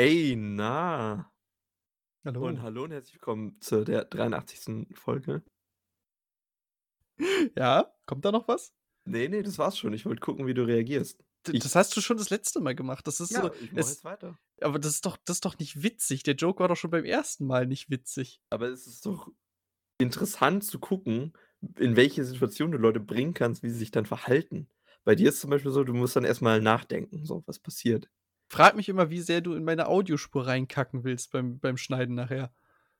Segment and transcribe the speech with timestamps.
[0.00, 1.28] Hey, na?
[2.22, 2.62] Und Hallo.
[2.62, 4.96] hallo und herzlich willkommen zu der 83.
[4.96, 5.42] Folge.
[7.56, 8.72] Ja, kommt da noch was?
[9.06, 9.92] Ne, ne, das war's schon.
[9.94, 11.24] Ich wollte gucken, wie du reagierst.
[11.48, 13.08] D Ich das hast du schon das letzte Mal gemacht.
[13.08, 14.38] Das ist ja, so ich mache es jetzt weiter.
[14.60, 16.22] aber das ist doch das ist doch nicht witzig.
[16.22, 18.40] Der Joke war doch schon beim ersten Mal nicht witzig.
[18.50, 19.32] Aber es ist doch
[20.00, 21.32] interessant zu gucken,
[21.76, 24.68] in welche Situation du Leute bringen kannst, wie sie sich dann verhalten.
[25.02, 28.08] Bei dir ist zum Beispiel so, du musst dann erst mal nachdenken, so, was passiert.
[28.50, 32.50] Frage mich immer, wie sehr du in meine Audiospur reinkacken willst beim beim Schneiden nachher.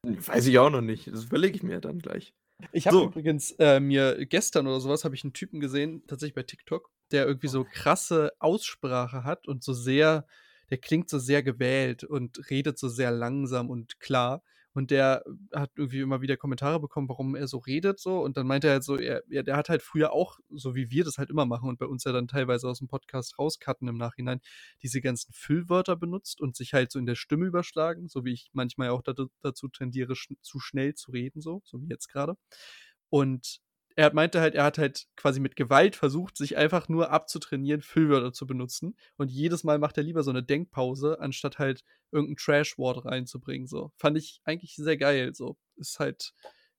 [0.04, 1.08] Weiß ich auch noch nicht.
[1.08, 2.34] Das überlege ich mir dann gleich.
[2.72, 3.04] Ich habe So.
[3.04, 6.90] übrigens, äh, mir gestern oder so was habe ich 'n Typen gesehen, tatsächlich bei TikTok,
[7.12, 10.26] der irgendwie so krasse Aussprache hat und so sehr
[10.70, 14.42] der klingt so sehr gewählt und redet so sehr langsam und klar.
[14.74, 18.20] Und der hat irgendwie immer wieder Kommentare bekommen, warum er so redet so.
[18.22, 20.90] Und dann meinte er halt so, er ja, der hat halt früher auch, so wie
[20.90, 23.96] wir das halt immer machen und bei uns ja dann teilweise aus'm Podcast rauscutten im
[23.96, 24.40] Nachhinein,
[24.82, 28.50] diese ganzen Füllwörter benutzt und sich halt so in der Stimme überschlagen, so wie ich
[28.52, 32.36] manchmal auch dazu tendiere, sch zu schnell zu reden so, so wie jetzt grade.
[33.10, 33.60] Und
[33.98, 38.32] er meinte halt, er hat halt quasi mit Gewalt versucht, sich einfach nur abzutrainieren, Füllwörter
[38.32, 38.96] zu benutzen.
[39.16, 43.66] Und jedes Mal macht er lieber so 'ne Denkpause, anstatt halt irgend 'n Trashwort reinzubringen
[43.66, 43.92] so.
[43.96, 45.58] Fand ich eigentlich sehr geil so.
[45.76, 46.32] Ist halt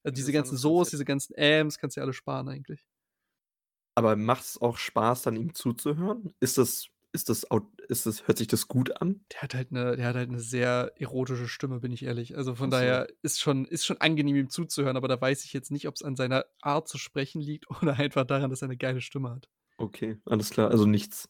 [0.03, 2.84] äh, diese ganzen So's, diese ganzen Ähms kannst du dir alle sparen eigentlich.
[3.98, 6.33] Aber macht's auch Spaß, dann ihm zuzuhören?
[6.39, 7.46] Ist das ist das
[7.90, 9.26] ist das hört sich das gut an?
[9.32, 12.36] Der hat halt 'ne der hat halt 'ne sehr erotische Stimme, bin ich ehrlich.
[12.36, 12.72] Also, von so.
[12.72, 16.02] daher ist schon ist schon angenehm, ihm zuzuhören, aber da weiß ich jetzt nicht, ob's
[16.02, 19.48] an seiner Art zu sprechen liegt oder einfach daran, dass er 'ne geile Stimme hat.
[19.80, 20.70] Okay, alles klar.
[20.72, 21.30] Also nichts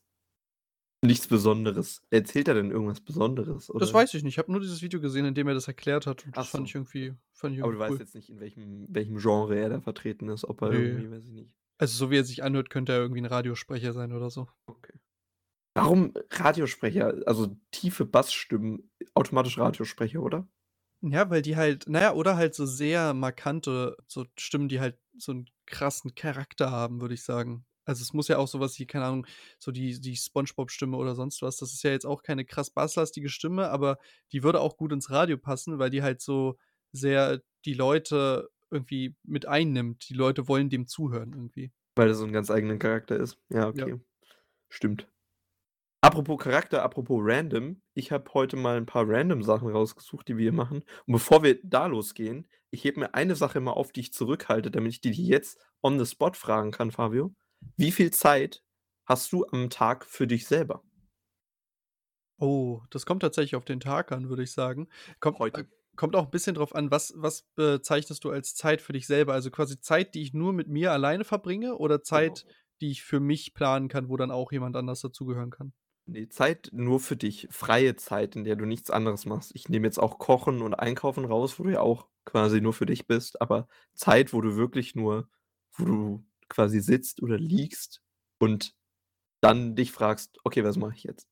[1.04, 2.02] nichts Besonderes.
[2.10, 3.94] Erzählt er denn irgendwas Besonderes, Das oder?
[3.94, 4.34] weiß ich nicht.
[4.34, 6.50] Ich habe nur dieses Video gesehen, in dem er das erklärt hat und Ach das
[6.50, 6.68] fand so.
[6.68, 8.02] ich irgendwie fand ich Aber du irgendwie weißt cool.
[8.02, 10.76] jetzt nicht, in welchem welchem Genre er da vertreten ist, ob er Ne.
[10.76, 11.54] irgendwie weiß ich nicht.
[11.78, 14.50] Also, so wie er sich anhört, könnte er irgendwie 'n Radiosprecher sein oder so.
[14.70, 15.00] Okay.
[15.82, 17.22] Warum Radiosprecher?
[17.26, 20.50] Also, tiefe Bassstimmen, automatisch Radiosprecher, oder?
[21.04, 24.98] Ja, weil die halt na ja, oder halt so sehr markante so Stimmen, die halt
[25.18, 27.66] so 'n krassen Charakter haben, würde ich sagen.
[27.86, 29.26] Also, es muss ja auch so was wie, keine Ahnung,
[29.60, 31.56] so die die SpongeBob-Stimme oder sonst was.
[31.58, 33.98] Das ist ja jetzt auch keine krass basslastige Stimme, aber
[34.34, 36.58] die würde auch gut ins Radio passen, weil die halt so
[36.92, 40.10] sehr die Leute irgendwie mit einnimmt.
[40.10, 41.72] Die Leute wollen dem zuhören irgendwie.
[41.98, 43.38] Weil er so 'n ganz eigenen Charakter ist.
[43.50, 43.90] Ja, Ja.
[43.90, 44.00] okay.
[44.70, 45.08] Stimmt.
[46.04, 50.44] Apropos Charakter, apropos random, ich habe heute mal 'n paar random Sachen rausgesucht, die wir
[50.44, 50.86] hier machen.
[51.06, 54.72] Und bevor wir da losgehen, ich hebe mir eine Sache mal auf, die ich zurückhalte,
[54.72, 57.34] damit ich die dir jetzt on the spot fragen kann, Fabio.
[57.76, 58.64] Wie viel Zeit
[59.06, 60.84] hast du am Tag für dich selber?
[62.42, 64.88] Oh, das kommt tatsächlich auf den Tag an, würde ich sagen.
[65.20, 65.58] Kommt Heute.
[65.58, 65.66] äh,
[65.98, 69.34] kommt auch 'n bisschen drauf an, was was bezeichnest du als Zeit für dich selber?
[69.34, 72.56] Also, quasi Zeit, die ich nur mit mir alleine verbringe oder Zeit, Genau.
[72.80, 75.74] die ich für mich planen kann, wo dann auch jemand anders dazugehören kann?
[76.12, 79.52] Ne, Zeit nur für dich, freie Zeit, in der du nichts anderes machst.
[79.54, 82.86] Ich nehme jetzt auch Kochen und Einkaufen raus, wo du ja auch quasi nur für
[82.86, 85.30] dich bist, aber Zeit, wo du wirklich nur
[85.74, 88.02] wo du quasi sitzt oder liegst
[88.40, 88.76] und
[89.42, 91.28] dann dich fragst: „Okay, was mache ich jetzt?“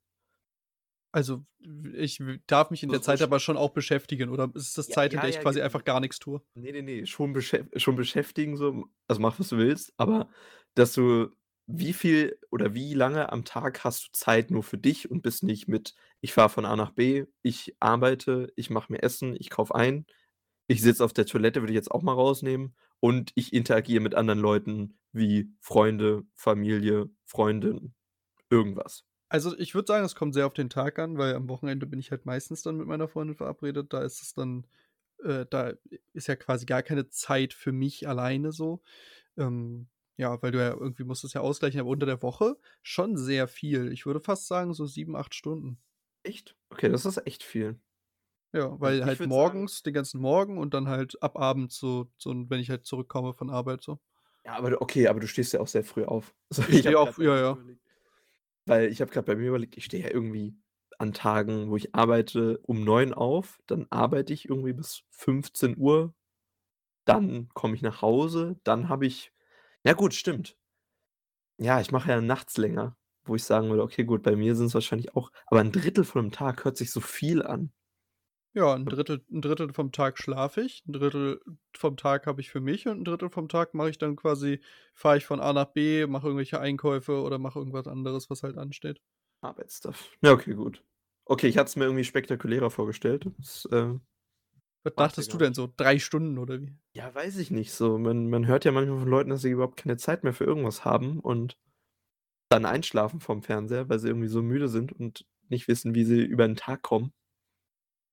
[1.11, 1.45] Also,
[1.93, 5.13] ich darf mich in der Zeit aber schon auch beschäftigen oder ist das Ja, Zeit,
[5.13, 6.41] in ja, der ich ja, quasi einfach gar nix tue?
[6.55, 10.29] Ne, ne, ne, schon beschäf schon beschäftigen so, also, mach, was du willst, aber
[10.73, 11.29] dass du
[11.67, 15.43] wie viel oder wie lange am Tag hast du Zeit nur für dich und bist
[15.43, 19.49] nicht mit: „Ich fahre von A nach B, ich arbeite, ich mache mir Essen, ich
[19.49, 20.05] kaufe ein,
[20.67, 24.15] ich sitze auf der Toilette“, würde ich jetzt auch mal rausnehmen, und ich interagiere mit
[24.15, 27.95] anderen Leuten wie Freunde, Familie, Freundin,
[28.49, 29.03] irgendwas.
[29.29, 31.99] Also, ich würde sagen, es kommt sehr auf den Tag an, weil am Wochenende bin
[31.99, 33.91] ich halt meistens dann mit meiner Freundin verabredet.
[33.93, 34.65] Da ist es dann
[35.23, 35.73] äh, da
[36.13, 38.81] ist ja quasi gar keine Zeit für mich alleine so.
[39.37, 43.17] Ähm, ja, weil du ja irgendwie musst es ja ausgleichen, aber unter der Woche schon
[43.17, 43.91] sehr viel.
[43.91, 45.79] Ich würde fast sagen, so 7, 8 Stunden.
[46.23, 46.55] Echt?
[46.69, 47.79] Okay, das ist echt viel.
[48.53, 51.37] Ja, Also, weil ich halt würde sagen morgens den ganzen Morgen und dann halt ab
[51.37, 53.99] Abend so so wenn ich halt zurückkomme von Arbeit so.
[54.45, 56.35] Ja, aber du okay, aber du stehst ja auch sehr früh auf.
[56.49, 57.59] So, Ich stehe auf bei ja, ja.
[57.59, 57.81] überlegt
[58.65, 60.57] weil ich habe grad bei mir überlegt, ich stehe ja irgendwie
[60.99, 66.13] an Tagen, wo ich arbeite, um 9 auf, dann arbeite ich irgendwie bis 15:00,
[67.05, 69.33] dann komme ich nach Hause, dann habe ich
[69.87, 70.55] ja gut, stimmt.
[71.59, 72.95] Ja, ich mache ja nachts länger,
[73.25, 76.31] wo ich sagen würde: „Okay, gut, bei mir sind's wahrscheinlich auch“ aber 1/3 von 'nem
[76.31, 77.71] Tag hört sich so viel an.
[78.55, 81.39] Ja, 1/3 1/3 vom Tag schlafe ich, 1/3
[81.75, 84.61] vom Tag habe ich für mich und 1/3 vom Tag mache ich dann quasi
[84.93, 88.57] fahre ich von A nach B, mache irgendwelche Einkäufe oder mache irgendwas anderes, was halt
[88.57, 88.99] ansteht.
[89.43, 90.11] Arbeitsstuff.
[90.21, 90.83] Ja, okay, gut.
[91.25, 93.25] Okay, ich hatte es mir irgendwie spektakulärer vorgestellt.
[93.37, 93.93] Das, äh
[94.95, 95.71] Was ja dachtest du denn so?
[95.75, 96.75] 3 Stunden oder wie?
[96.95, 97.97] Ja, weiß ich nicht so.
[97.97, 100.83] Man man hört ja manchmal von Leuten, dass sie überhaupt keine Zeit mehr für irgendwas
[100.85, 101.57] haben und
[102.49, 106.21] dann einschlafen vorm Fernseher, weil sie irgendwie so müde sind und nicht wissen, wie sie
[106.23, 107.13] über 'n Tag kommen.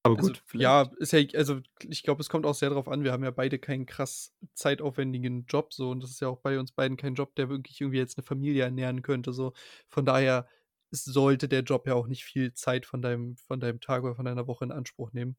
[0.06, 2.86] Aber Also, gut, ja, vielleicht ist ja also, ich glaube, es kommt auch sehr drauf
[2.88, 3.02] an.
[3.02, 6.58] Wir haben ja beide keinen krass zeitaufwendigen Job so und das ist ja auch bei
[6.60, 9.54] uns beiden kein Job, der wirklich irgendwie jetzt 'ne Familie ernähren könnte so.
[9.88, 10.46] Von daher
[10.92, 14.24] sollte der Job ja auch nicht viel Zeit von deinem von deinem Tag oder von
[14.24, 15.36] deiner Woche in Anspruch nehmen.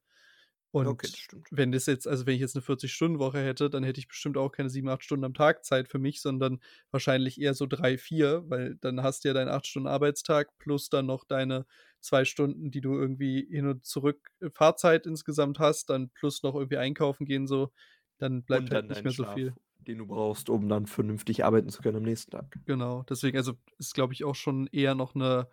[0.84, 4.00] Okay, das Und wenn das jetzt also, wenn ich jetzt 'ne 40-Stunden-Woche hätte, dann hätte
[4.00, 6.60] ich bestimmt auch keine 7, 8 Stunden am Tag Zeit für mich, sondern
[6.92, 10.90] wahrscheinlich eher so 3, 4, weil dann hast du ja deinen 8 Stunden Arbeitstag plus
[10.90, 11.66] dann noch deine
[12.02, 16.78] 2 Stunden, die du irgendwie hin und zurück Fahrzeit insgesamt hast, dann plus noch irgendwie
[16.78, 17.72] einkaufen gehen so,
[18.18, 19.56] dann bleibt Und halt dann nicht deinen mehr so Schlaf, viel.
[19.80, 22.60] den du brauchst, um dann vernünftig arbeiten zu können am nächsten Tag.
[22.68, 25.48] Genau, deswegen also, ist, glaube ich, auch schon eher noch 'ne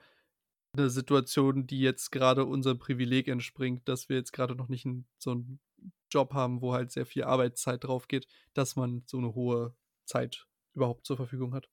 [0.76, 5.06] 'ne Situation, die jetzt grade unserem Privileg entspringt, dass wir jetzt grade noch nicht 'n
[5.18, 5.60] so 'n
[6.10, 9.74] Job haben, wo halt sehr viel Arbeitszeit draufgeht, dass man so 'ne hohe
[10.06, 11.68] Zeit überhaupt zur Verfügung hat.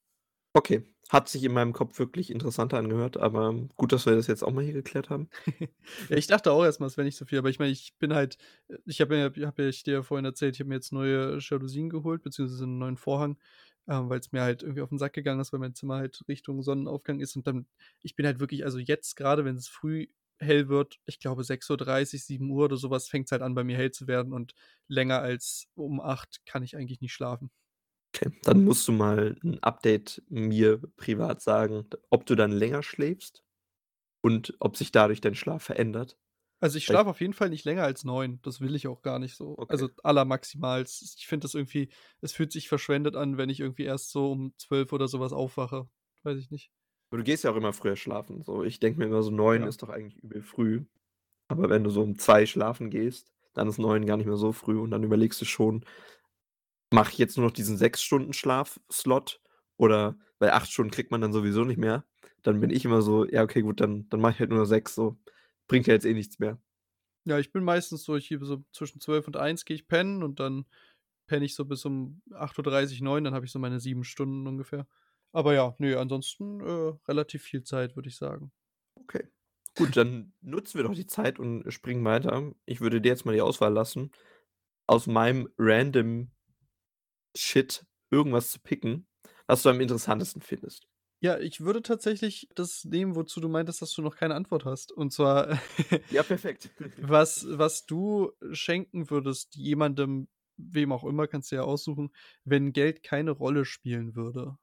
[0.56, 4.44] Okay, hat sich in meinem Kopf wirklich interessanter angehört, aber gut, dass wir das jetzt
[4.44, 5.30] auch mal hier geklärt haben.
[6.10, 7.94] Ja, ich dachte auch erst mal, es wäre nicht so viel, aber ich meine, ich
[8.00, 8.38] bin halt
[8.86, 11.38] ich habe ja habe ja ich dir ja vorhin erzählt, ich habe mir jetzt neue
[11.40, 13.38] Jalousien geholt, beziehungsweise 'n neuen Vorhang,
[13.90, 16.64] ähm, weil's mir halt irgendwie auf 'n Sack gegangen ist, weil mein Zimmer halt Richtung
[16.64, 17.68] Sonnenaufgang ist und dann
[18.04, 20.08] ich bin halt wirklich also, jetzt grade, wenn es früh
[20.40, 23.92] hell wird, ich glaube 6:30, 7:00 oder so was, fängt's halt an, bei mir hell
[23.92, 24.54] zu werden und
[24.88, 27.50] länger als um 8 kann ich eigentlich nicht schlafen.
[28.16, 33.44] Okay, dann musst du mal 'n Update mir privat sagen, ob du dann länger schläfst
[34.22, 36.16] und ob sich dadurch dein Schlaf verändert.
[36.64, 38.42] Also, ich schlafe auf jeden Fall nicht länger als 9.
[38.42, 39.58] Das will ich auch gar nicht so.
[39.58, 39.70] Okay.
[39.70, 41.16] Also, allermaximalst.
[41.18, 41.90] Ich finde das irgendwie
[42.22, 45.32] es fühlt sich verschwendet an, wenn ich irgendwie erst so um 12 oder so was
[45.32, 45.90] aufwache.
[46.24, 46.68] Weiß ich nicht.
[47.12, 48.64] Aber du gehst ja auch immer früher schlafen, so.
[48.64, 49.68] Ich denke mir immer so 9 Ja.
[49.68, 50.86] ist doch eigentlich übel früh.
[51.50, 54.54] Aber wenn du so um 2 schlafen gehst, dann ist 9 gar nicht mehr so
[54.54, 55.86] früh und dann überlegst du schon:
[56.94, 59.42] „Mache ich jetzt nur noch diesen 6 Stunden Schlaf-Slot
[59.78, 62.06] oder“ weil 8 Stunden kriegt man dann sowieso nicht mehr.
[62.44, 64.66] Dann bin ich immer so: „Ja, okay, gut, dann dann mache ich halt nur noch
[64.66, 65.18] 6 so.
[65.70, 66.60] Bringt ja jetzt eh nichts mehr.“
[67.28, 70.40] Ja, ich bin meistens so ich so zwischen 12 und 1 gehe ich pennen und
[70.40, 70.66] dann
[71.28, 74.88] penne ich so bis um 8:30, 9, dann habe ich so meine 7 Stunden ungefähr.
[75.32, 78.52] Aber ja, ne, ansonsten, äh, relativ viel Zeit, würde ich sagen.
[78.98, 79.28] Okay.
[79.76, 82.54] Gut, dann nutzen wir doch die Zeit und springen weiter.
[82.66, 84.12] Ich würde dir jetzt mal die Auswahl lassen,
[84.88, 86.32] aus meinem random
[87.36, 89.08] Shit irgendwas zu picken,
[89.48, 90.88] was du am interessantesten findest.
[91.22, 94.92] Ja, ich würde tatsächlich das nehmen, wozu du meintest, dass du noch keine Antwort hast.
[94.92, 95.60] Und zwar,
[96.10, 96.70] Ja, perfekt.
[97.02, 102.12] was was du schenken würdest jemandem, wem auch immer, kannst du ja aussuchen,
[102.46, 104.58] wenn Geld keine Rolle spielen würde.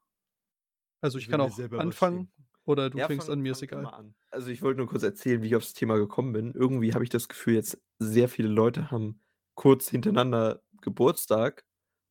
[1.01, 2.31] Also, ich kann auch anfangen
[2.65, 3.91] oder du Ja, fängst fang an, mir ist egal.
[3.93, 4.15] an.
[4.31, 6.53] Also, ich wollte nur kurz erzählen, wie ich aufs Thema gekommen bin.
[6.53, 9.21] Irgendwie habe ich das Gefühl, jetzt sehr viele Leute haben
[9.55, 11.65] kurz hintereinander Geburtstag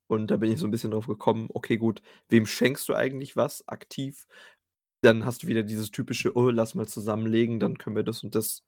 [0.09, 3.37] und da bin ich so 'n bisschen drauf gekommen: „Okay, gut, wem schenkst du eigentlich
[3.37, 4.27] was aktiv?“
[5.03, 8.35] Dann hast du wieder dieses typische: „Oh, lass mal zusammenlegen, dann können wir das und
[8.35, 8.65] das,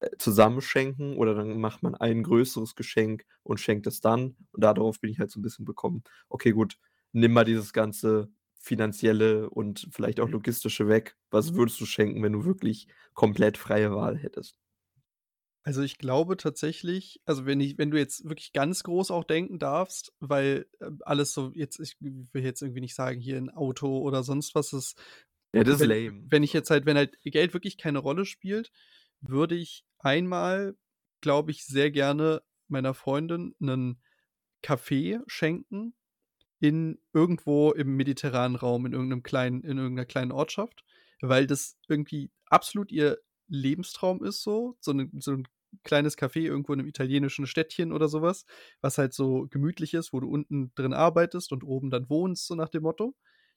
[0.00, 4.36] äh, zusammen schenken.“ Oder dann macht man ein größeres Geschenk und schenkt es dann.
[4.52, 6.78] Und darauf bin ich halt so 'n bisschen gekommen: „Okay, gut,
[7.12, 8.30] nimm mal dieses ganze
[8.60, 11.16] Finanzielle und vielleicht auch Logistische weg.
[11.30, 14.61] Was würdest du schenken, wenn du wirklich komplett freie Wahl hättest?“
[15.66, 19.60] Also, ich glaube tatsächlich also, wenn ich wenn du jetzt wirklich ganz groß auch denken
[19.60, 23.98] darfst, weil, äh, alles so jetzt ich will jetzt irgendwie nicht sagen, hier 'n Auto
[24.00, 24.96] oder sonst was ist
[25.54, 28.24] Ja, das ist wenn lame, wenn ich jetzt halt wenn halt Geld wirklich keine Rolle
[28.26, 28.72] spielt,
[29.20, 30.76] würde ich einmal,
[31.20, 34.02] glaube ich, sehr gerne meiner Freundin 'nen
[34.64, 35.94] Café schenken
[36.60, 40.84] in irgendwo im mediterranen Raum, in irgend 'nem kleinen in irgend 'ner kleinen Ortschaft,
[41.22, 43.18] weil das irgendwie absolut ihr
[43.52, 45.44] Lebenstraum ist so, so 'ne so 'n
[45.84, 48.44] kleines Café irgendwo in 'nem italienischen Städtchen oder so was,
[48.98, 52.68] halt so gemütlich ist, wo du unten drin arbeitest und oben dann wohnst, so nach
[52.70, 53.14] dem Motto.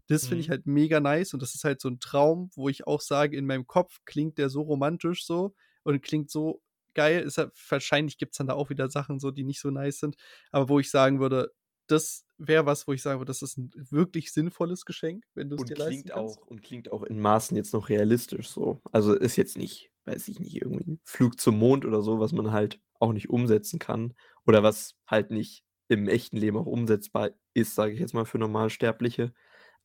[0.07, 0.51] Das finde ich Mhm.
[0.51, 3.45] halt mega nice und das ist halt so 'n Traum, wo ich auch sage, in
[3.47, 6.61] meinem Kopf klingt der so romantisch so und klingt so
[6.93, 7.21] geil.
[7.23, 10.15] Ist halt wahrscheinlich gibt's dann da auch wieder Sachen so, die nicht so nice sind,
[10.51, 11.53] aber wo ich sagen würde,
[11.87, 15.73] das wäre was, wo ich würde, das ist 'n wirklich sinnvolles Geschenk, wenn du's Und
[15.73, 16.37] dir leisten klingt kannst.
[16.37, 18.81] auch und klingt auch in Maßen jetzt noch realistisch so.
[18.91, 22.33] Also, ist jetzt nicht, weiß ich nicht, irgendwie 'n Flug zum Mond oder so, was
[22.33, 24.13] man halt auch nicht umsetzen kann
[24.45, 28.37] oder was halt nicht im echten Leben auch umsetzbar ist, sage ich jetzt mal für
[28.39, 29.33] Normalsterbliche.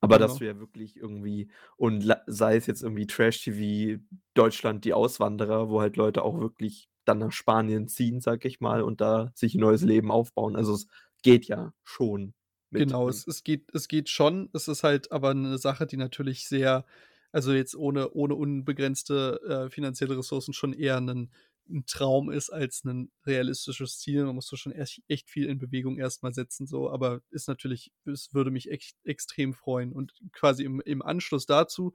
[0.00, 0.38] Aber dass Genau.
[0.38, 4.02] du ja wirklich irgendwie und sei es jetzt irgendwie Trash-TV,
[4.35, 8.83] Deutschland, die Auswanderer, wo halt Leute auch wirklich dann nach Spanien ziehen, sage ich mal,
[8.83, 10.57] und da sich 'n neues Leben aufbauen.
[10.57, 10.87] Also, es
[11.23, 12.35] geht ja schon
[12.73, 14.49] Genau, es es geht es geht schon.
[14.55, 16.85] Es ist halt aber 'ne Sache, die natürlich sehr
[17.33, 21.31] also, jetzt ohne ohne unbegrenzte, äh, finanzielle Ressourcen schon eher 'nen
[21.69, 24.25] 'n Traum ist als 'nen realistisches Ziel.
[24.25, 27.49] Man muss da schon echt echt viel in Bewegung erst mal setzen so, aber ist
[27.49, 29.93] natürlich es würde mich echt extrem freuen.
[29.93, 31.93] Und quasi im im Anschluss dazu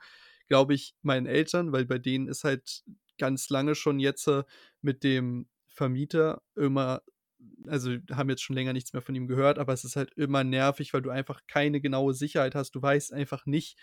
[0.48, 2.84] glaube ich meinen Eltern, weil bei denen ist halt
[3.18, 4.30] ganz lange schon jetzt
[4.82, 7.02] mit dem Vermieter immer
[7.70, 10.44] also, haben jetzt schon länger nichts mehr von ihm gehört, aber es ist halt immer
[10.44, 12.72] nervig, weil du einfach keine genaue Sicherheit hast.
[12.76, 13.78] Du weißt einfach nicht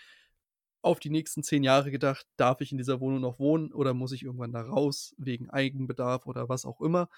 [0.83, 4.11] auf die nächsten 10 Jahre gedacht, darf ich in dieser Wohnung noch wohnen oder muss
[4.13, 7.09] ich irgendwann da raus wegen Eigenbedarf oder was auch immer.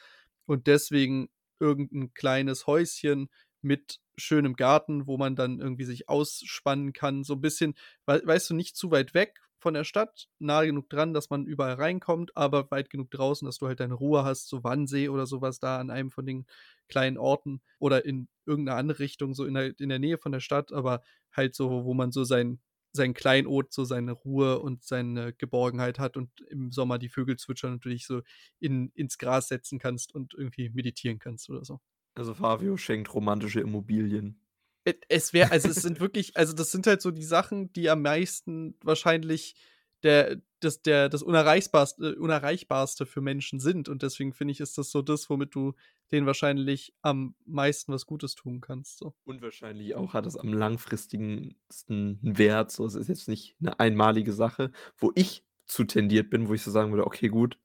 [0.48, 1.30] Und deswegen
[1.60, 3.30] irgendein kleines Häuschen
[3.64, 8.52] mit schönem Garten, wo man dann irgendwie sich ausspannen kann, so 'n bisschen, wei weißt
[8.52, 12.38] du, nicht zu weit weg von der Stadt, nahe genug dran, dass man überall reinkommt,
[12.38, 15.60] aber weit genug draußen, dass du halt deine Ruhe hast, so Wannsee oder so was
[15.60, 16.46] da an einem von den
[16.88, 20.32] kleinen Orten oder in irgend 'ne andere Richtung, so in der in der Nähe von
[20.32, 22.62] der Stadt, aber halt so, wo man so sein
[22.94, 27.74] sein Kleinod, so seine Ruhe und seine Geborgenheit hat und im Sommer die Vögel zwitschern
[27.74, 28.22] und du dich so
[28.60, 31.80] in ins Gras setzen kannst und irgendwie meditieren kannst oder so.
[32.18, 34.45] Also, Fabio schenkt romantische Immobilien.
[34.88, 37.90] E es wäre also, es sind wirklich also, das sind halt so die Sachen, die
[37.90, 39.56] am meisten wahrscheinlich
[40.04, 44.92] der das der das Unerreichbarste Unerreichbarste für Menschen sind und deswegen finde ich, ist das
[44.92, 45.74] so das, womit du
[46.12, 49.14] denen wahrscheinlich am meisten was Gutes tun kannst, so.
[49.28, 52.86] Und wahrscheinlich auch hat es am langfristigsten Wert, so.
[52.86, 56.70] Es ist jetzt nicht 'ne einmalige Sache, wo ich zu tendiert bin, wo ich so
[56.70, 57.60] sagen würde: „Okay, gut,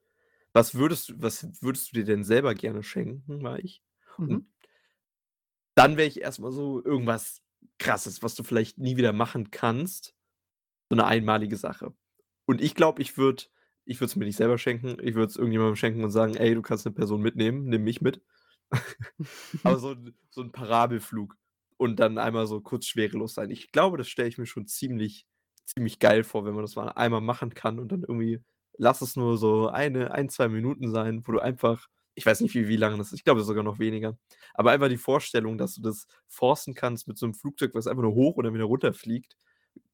[0.55, 3.83] was würdest du was würdest du dir denn selber gerne schenken?“, war ich.
[4.27, 4.51] Und Mhm.
[5.77, 7.43] Dann wäre ich erst mal so irgendwas
[7.79, 10.15] Krasses, was du vielleicht nie wieder machen kannst,
[10.91, 11.95] so 'ne einmalige Sache.
[12.47, 13.45] Und ich glaube, ich würde
[13.87, 16.55] ich würde es mir nicht selber schenken, ich würde es irgendjemandem schenken und sagen: „Ey,
[16.55, 18.23] du kannst 'ne Person mitnehmen, nimm mich mit.“
[19.65, 19.97] Aber so
[20.31, 21.37] so 'n Parabelflug
[21.79, 23.51] und dann einmal so kurz schwerelos sein.
[23.51, 25.27] Ich glaube, das stelle ich mir schon ziemlich
[25.67, 28.41] ziemlich geil vor, wenn man das mal einmal machen kann und dann irgendwie
[28.79, 32.55] lass es nur so eine ein, 2 Minuten sein, wo du einfach ich weiß nicht,
[32.55, 34.19] wie wie lange das ist, ich glaube sogar noch weniger.
[34.55, 38.03] Aber einfach die Vorstellung, dass du das forcen kannst mit so 'nem Flugzeug, was einfach
[38.03, 39.37] nur hoch und dann wieder runterfliegt,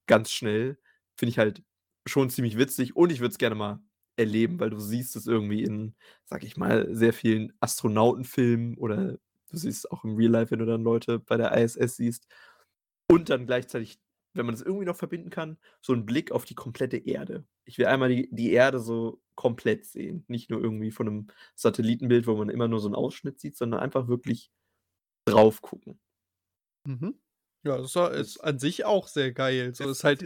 [0.07, 0.79] ganz schnell,
[1.17, 1.63] finde ich halt
[2.07, 3.81] schon ziemlich witzig und ich würde es gerne mal
[4.17, 5.95] erleben, weil du siehst es irgendwie in,
[6.25, 9.15] sage ich mal, sehr vielen Astronautenfilmen oder
[9.51, 12.27] du siehst es auch im Real Life, wenn du dann Leute bei der ISS siehst.
[13.11, 13.99] Und dann gleichzeitig,
[14.37, 17.47] wenn man das irgendwie noch verbinden kann, so 'n Blick auf die komplette Erde.
[17.65, 21.27] Ich will einmal die die Erde so komplett sehen, nicht nur irgendwie von 'nem
[21.57, 24.51] Satellitenbild, wo man immer nur so 'n Ausschnitt sieht, sondern einfach wirklich
[25.27, 26.01] drauf gucken.
[26.87, 27.21] Mhm.
[27.65, 29.75] Ja, das ist an sich auch sehr geil.
[29.75, 30.25] So ist halt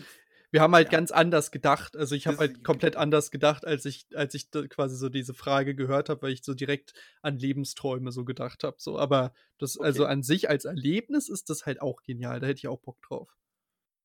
[0.52, 0.90] wir haben halt ja.
[0.90, 1.97] ganz anders gedacht.
[1.97, 2.97] Also, ich habe halt komplett genau.
[2.97, 6.55] anders gedacht, als ich als ich quasi so diese Frage gehört habe, weil ich so
[6.55, 8.99] direkt an Lebensträume so gedacht habe, so.
[8.99, 10.07] Aber das also, Okay.
[10.07, 12.40] an sich als Erlebnis ist das halt auch genial.
[12.40, 13.37] Da hätte ich auch Bock drauf.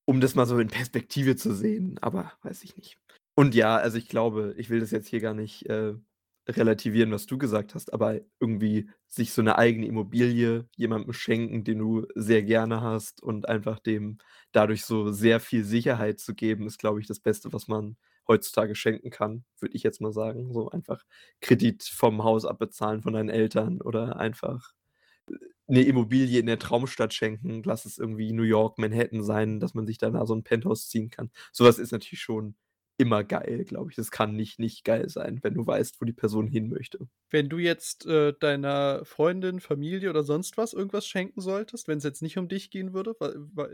[0.08, 2.96] Um das mal so in Perspektive zu sehen, aber weiß ich nicht.
[3.34, 5.94] Und ja, also, ich glaube, ich will das jetzt hier gar nicht, äh,
[6.48, 11.78] relativieren, was du gesagt hast, aber irgendwie sich so 'ne eigene Immobilie jemandem schenken, den
[11.80, 14.18] du sehr gerne hast und einfach dem
[14.52, 17.96] dadurch so sehr viel Sicherheit zu geben, ist, glaube ich, das Beste, was man
[18.28, 20.52] heutzutage schenken kann, würde ich jetzt mal sagen.
[20.52, 21.02] So einfach
[21.40, 24.72] Kredit vom Haus abbezahlen von deinen Eltern oder einfach,
[25.30, 25.34] äh,
[25.68, 27.62] 'ne Immobilie in der Traumstadt schenken.
[27.64, 31.10] Lass es irgendwie New York, Manhattan sein, dass man sich da so 'n Penthouse ziehen
[31.10, 31.30] kann.
[31.52, 32.56] So was ist natürlich schon
[32.98, 33.96] immer geil, glaube ich.
[33.96, 37.08] Das kann nicht nicht geil sein, wenn du weißt, wo die Person hin möchte.
[37.32, 42.22] Wenn du jetzt, äh, deiner Freundin, Familie oder sonst was irgendwas schenken solltest, wenn's jetzt
[42.22, 43.16] nicht um dich gehen würde,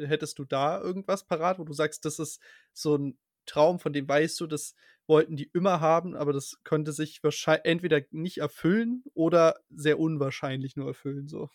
[0.06, 2.40] hättest du da irgendwas parat, wo du sagst, das ist
[2.72, 4.74] so 'n Traum, von dem weißt du, das
[5.08, 10.76] wollten die immer haben, aber das könnte sich wahrschei entweder nicht erfüllen oder sehr unwahrscheinlich
[10.76, 11.50] nur erfüllen, so?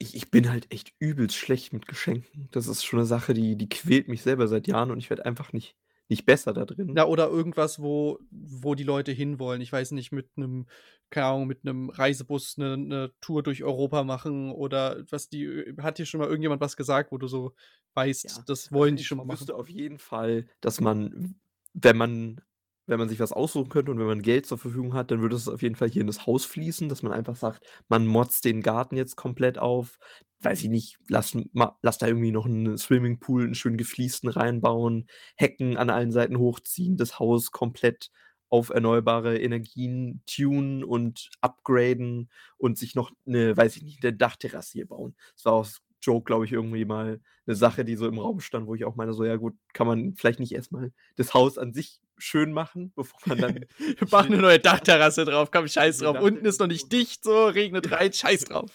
[0.00, 2.48] Ich ich bin halt echt übelst schlecht mit Geschenken.
[2.52, 5.24] Das ist schon 'ne Sache, die die quält mich selber seit Jahren und ich werde
[5.26, 5.76] einfach nicht
[6.08, 6.94] nicht besser da drin.
[6.96, 9.60] Ja, oder irgendwas, wo wo die Leute hinwollen.
[9.60, 10.66] Ich weiß nicht, mit 'nem
[11.10, 15.98] keine Ahnung, mit 'nem Reisebus 'ne 'ne Tour durch Europa machen oder was die hat
[15.98, 17.54] dir schon mal irgendjemand was gesagt, wo du so
[17.94, 19.48] weißt, Ja, das also, wollen die ich schon mal machen?
[19.48, 21.36] wüsste auf jeden Fall, dass man,
[21.72, 22.40] wenn man
[22.88, 25.36] wenn man sich was aussuchen könnte und wenn man Geld zur Verfügung hat, dann würde
[25.36, 28.44] es auf jeden Fall hier in das Haus fließen, dass man einfach sagt, man motzt
[28.46, 29.98] den Garten jetzt komplett auf.
[30.40, 31.36] Weiß ich nicht, lass
[31.82, 36.96] lass da irgendwie noch 'n Swimmingpool, 'n schön gefliesten reinbauen, Hecken an allen Seiten hochziehen,
[36.96, 38.10] das Haus komplett
[38.50, 44.72] auf erneuerbare Energien tunen und upgraden und sich noch 'ne, weiß ich nicht, 'ne Dachterrasse
[44.74, 45.16] hier bauen.
[45.36, 48.66] Das war aus Joke, glaube ich, irgendwie mal 'ne Sache, die so im Raum stand,
[48.66, 51.58] wo ich auch meine so: „Ja gut, kann man vielleicht nicht erst mal das Haus
[51.58, 53.66] an sich schön machen, bevor man dann
[54.10, 56.18] Mach 'ne hier neue Dachterrasse drauf, komm, scheiß drauf.
[56.20, 58.70] Unten ist noch nicht dicht so, regnet rein, scheiß drauf.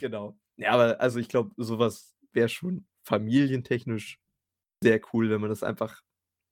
[0.00, 0.38] Genau.
[0.56, 4.18] Ja, aber also, ich glaube, so was wäre schon familientechnisch
[4.82, 6.02] sehr cool, wenn man das einfach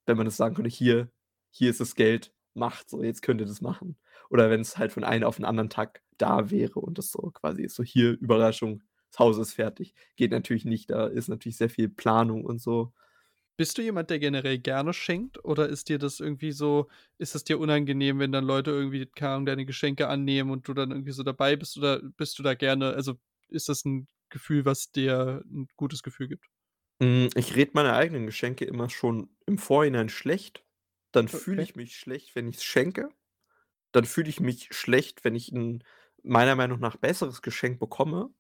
[0.06, 1.10] wenn man das sagen könnte: „Hier
[1.52, 3.98] hier ist das Geld, macht so, jetzt könnt ihr das machen.“
[4.30, 7.62] Oder wenn's halt von einen auf 'n anderen Tag da wäre und das so quasi
[7.64, 8.82] ist so: „Hier, Überraschung,
[9.14, 12.92] das Haus ist fertig.“ Geht natürlich nicht, da ist natürlich sehr viel Planung und so.
[13.60, 17.44] Bist du jemand, der generell gerne schenkt oder ist dir das irgendwie so ist es
[17.44, 21.12] dir unangenehm, wenn dann Leute irgendwie, keine Ahnung, deine Geschenke annehmen und du dann irgendwie
[21.12, 23.14] so dabei bist oder bist du da gerne also,
[23.48, 26.46] ist das 'n Gefühl, was dir 'n gutes Gefühl gibt?
[27.02, 30.64] Hm, ich rede meine eigenen Geschenke immer schon im Vorhinein schlecht.
[31.12, 31.64] Dann fühle Okay.
[31.64, 33.08] ich mich schlecht, wenn ich's schenke.
[33.92, 35.84] Dann fühle ich mich schlecht, wenn ich 'n
[36.24, 38.30] meiner Meinung nach besseres Geschenk bekomme.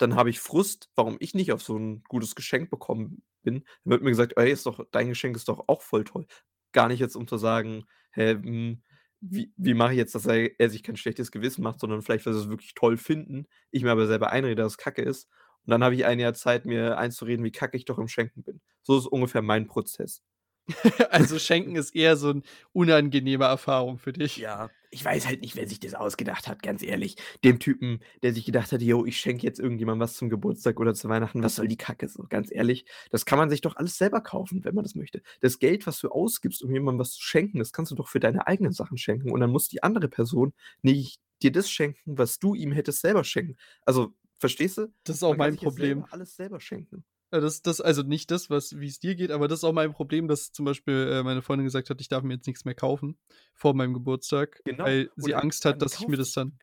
[0.00, 3.64] Dann habe ich Frust, warum ich nicht auf so 'n gutes Geschenk bekommen bin.
[3.84, 6.26] Dann wird mir gesagt: „Ey, ist doch dein Geschenk ist doch auch voll toll.“
[6.72, 8.82] Gar nicht jetzt, um zu sagen: „Hä, hm,
[9.20, 12.26] wie wie mache ich jetzt, dass er er sich kein schlechtes Gewissen macht“, sondern vielleicht,
[12.26, 15.28] weil sie's wirklich toll finden, ich mir aber selber einrede, dass es Kacke ist.
[15.66, 18.42] Und dann habe ich ein Jahr Zeit, mir einzureden, wie kacke ich doch im Schenken
[18.42, 18.60] bin.
[18.82, 20.20] So ist ungefähr mein Prozess.
[21.10, 22.42] Also, Schenken ist eher so 'n
[22.72, 24.44] unangenehme Erfahrung für dich.
[24.46, 27.16] Ja, ich weiß halt nicht, wer sich das ausgedacht hat, ganz ehrlich.
[27.44, 30.92] Dem Typen, der sich gedacht hat: „Jo, ich schenke jetzt irgendjemandem was zum Geburtstag oder
[30.94, 31.42] zu Weihnachten.
[31.42, 34.64] Was soll die Kacke?“ So, ganz ehrlich, das kann man sich doch alles selber kaufen,
[34.64, 35.22] wenn man das möchte.
[35.40, 38.18] Das Geld, was du ausgibst, um jemandem was zu schenken, das kannst du doch für
[38.20, 40.52] deine eigenen Sachen schenken und dann muss die andere Person
[40.82, 44.88] nicht dir das schenken, was du ihm hättest selber schenken also, verstehst du?
[45.06, 46.06] Das ist auch Man mein Problem.
[46.10, 47.04] alles selber schenken.
[47.34, 49.92] Ja, das das also, nicht das, was wie's dir geht, aber das ist auch mein
[49.92, 52.76] Problem, dass zum Beispiel, äh, meine Freundin gesagt hat, ich darf mir jetzt nix mehr
[52.76, 53.18] kaufen
[53.54, 54.84] vor meinem Geburtstag, Genau.
[54.84, 56.58] weil sie dann Angst hat, dass ich mir das dann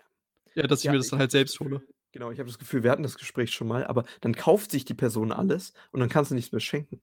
[0.55, 1.81] ja, dass ich Ja, mir das dann halt selbst hole.
[2.13, 4.85] Genau, ich habe das Gefühl, wir hatten das Gespräch schon mal, aber dann kauft sich
[4.85, 7.01] die Person alles und dann kannst du nichts mehr schenken.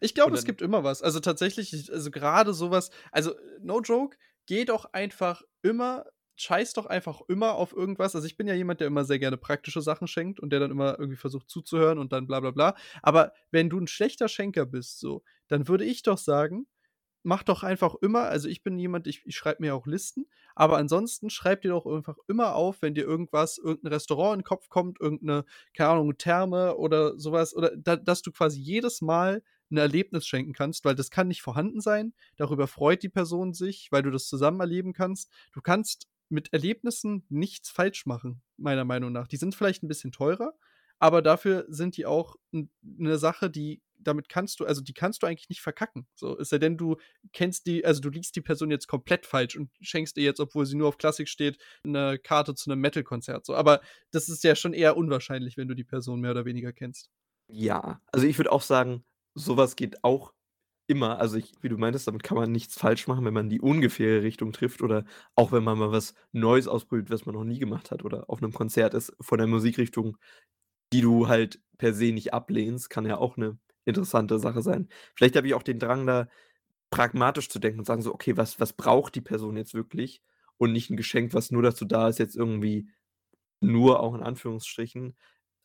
[0.00, 1.02] Ich glaube, es gibt immer was.
[1.02, 4.16] Also, tatsächlich, ich also, grade so was also, no joke,
[4.46, 8.14] geh doch einfach immer scheiß doch einfach immer auf irgendwas.
[8.16, 10.70] Also, ich bin ja jemand, der immer sehr gerne praktische Sachen schenkt und der dann
[10.70, 12.74] immer irgendwie versucht zuzuhören und dann bla bla bla.
[13.02, 16.66] Aber wenn du 'n schlechter Schenker bist so, dann würde ich doch sagen,
[17.24, 20.78] mach doch einfach immer also, ich bin jemand, ich ich schreibe mir auch Listen, aber
[20.78, 24.44] ansonsten schreib dir doch einfach immer auf, wenn dir irgendwas irgend 'n Restaurant in 'n
[24.44, 25.44] Kopf kommt, irgend 'ne,
[25.76, 30.26] keine Ahnung, Therme oder so was oder da dass du quasi jedes Mal 'n Erlebnis
[30.26, 32.14] schenken kannst, weil das kann nicht vorhanden sein.
[32.36, 35.30] Darüber freut die Person sich, weil du das zusammen erleben kannst.
[35.54, 39.28] Du kannst mit Erlebnissen nichts falsch machen, meiner Meinung nach.
[39.28, 40.54] Die sind vielleicht 'n bisschen teurer,
[41.00, 45.22] aber dafür sind die auch 'n 'ne Sache, die damit kannst du also, die kannst
[45.22, 46.08] du eigentlich nicht verkacken.
[46.16, 46.96] So, es sei denn, du
[47.32, 50.66] kennst die also, du liegst die Person jetzt komplett falsch und schenkst ihr jetzt, obwohl
[50.66, 53.54] sie nur auf Klassik steht, 'ne Karte zu 'nem Metal-Konzert so.
[53.56, 53.80] Aber
[54.12, 57.06] das ist ja schon eher unwahrscheinlich, wenn du die Person mehr oder weniger kennst.
[57.50, 60.32] Ja, also, ich würde auch sagen, so was geht auch
[60.92, 61.18] immer.
[61.20, 64.22] Also, ich wie du meintest, damit kann man nichts falsch machen, wenn man die ungefähre
[64.22, 65.04] Richtung trifft oder
[65.36, 68.40] auch wenn man mal was Neues ausprobiert, was man noch nie gemacht hat oder auf
[68.42, 70.18] 'nem Konzert ist von der Musikrichtung,
[70.92, 74.88] die du halt per se nicht ablehnst, kann ja auch 'ne interessante Sache sein.
[75.16, 76.28] Vielleicht habe ich auch den Drang, da
[76.90, 80.22] pragmatisch zu denken und sagen so: „Okay, was was braucht die Person jetzt wirklich?“
[80.58, 82.88] Und nicht 'n Geschenk, was nur dazu da ist, jetzt irgendwie
[83.62, 85.16] nur auch in Anführungsstrichen,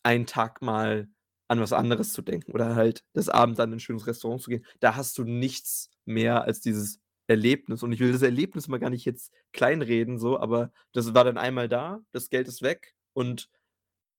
[0.04, 1.10] einen Tag mal
[1.48, 4.50] an was anderes zu denken oder halt das Abend dann in 'n schönes Restaurant zu
[4.52, 4.66] gehen.
[4.80, 8.90] Da hast du nichts mehr als dieses Erlebnis und ich will das Erlebnis mal gar
[8.90, 13.50] nicht jetzt kleinreden so, aber das war dann einmal da, das Geld ist weg und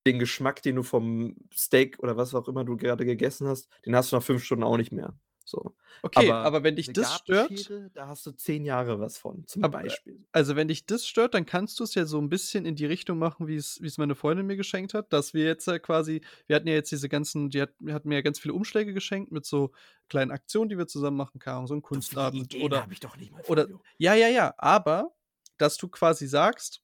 [0.06, 3.96] den Geschmack, den du vom Steak oder was auch immer du gerade gegessen hast, den
[3.96, 5.14] hast du nach 5 Stunden auch nicht mehr,
[5.48, 5.76] so.
[6.04, 9.62] Okay, Aber aber wenn dich das stört da hast du 10 Jahre was von, zum
[9.62, 10.26] ab äh, Beispiel.
[10.32, 13.18] also, wenn dich das stört, dann kannst du's ja so 'n bisschen in die Richtung
[13.18, 16.68] machen, wie's wie's meine Freundin mir geschenkt hat, dass wir jetzt ja quasi wir hatten
[16.68, 19.72] ja jetzt diese ganzen die hat hat mir ja ganz viele Umschläge geschenkt mit so
[20.08, 23.00] kleinen Aktionen, die wir zusammen machen, Ahnung, so 'n So viele Kunstabend oder habe ich
[23.00, 25.14] doch nicht mal, oder ja, ja, ja, aber
[25.58, 26.82] dass du quasi sagst,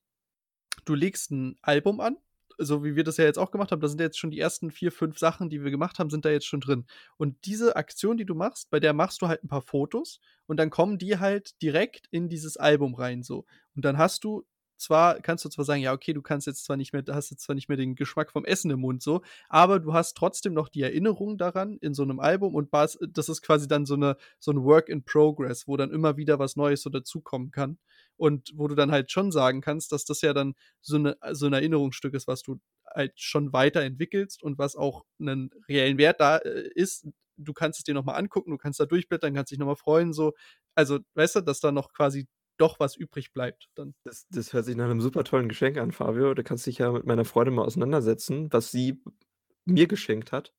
[0.87, 2.19] du legst 'n Album an,
[2.59, 3.81] so wie wir das ja jetzt auch gemacht haben.
[3.81, 6.25] Da sind ja jetzt schon die ersten 4, 5 Sachen, die wir gemacht haben, sind
[6.25, 6.87] da jetzt schon drin.
[7.17, 10.59] Und diese Aktion, die du machst, bei der machst du halt 'n paar Fotos und
[10.59, 13.45] dann kommen die halt direkt in dieses Album rein so.
[13.77, 14.45] Und dann hast du
[14.77, 17.45] zwar kannst du zwar sagen: „Ja, okay, du kannst jetzt zwar nicht mehr hast jetzt
[17.45, 20.69] zwar nicht mehr den Geschmack vom Essen im Mund so“, aber du hast trotzdem noch
[20.69, 24.51] die Erinnerung daran in so 'nem Album und das ist quasi dann so 'ne so
[24.51, 27.79] 'n Work in Progress, wo dann immer wieder was Neues so dazukommen kann
[28.17, 31.47] und wo du dann halt schon sagen kannst, dass das ja dann so 'ne so
[31.47, 32.61] 'n Erinnerungsstück ist, was du
[32.95, 37.07] halt schon weiterentwickelst und was auch 'nen reellen Wert da, äh, ist.
[37.37, 39.77] Du kannst es dir noch mal angucken, du kannst da durchblättern, kannst dich noch mal
[39.77, 40.33] freuen so.
[40.77, 43.95] Also, weißt du, dass da noch quasi doch was übrig bleibt dann.
[44.07, 46.35] Das das hört sich nach 'nem super tollen Geschenk an, Fabio.
[46.35, 49.03] Da kannst dich ja mit meiner Freundin mal auseinandersetzen, was sie
[49.65, 50.53] mir geschenkt hat.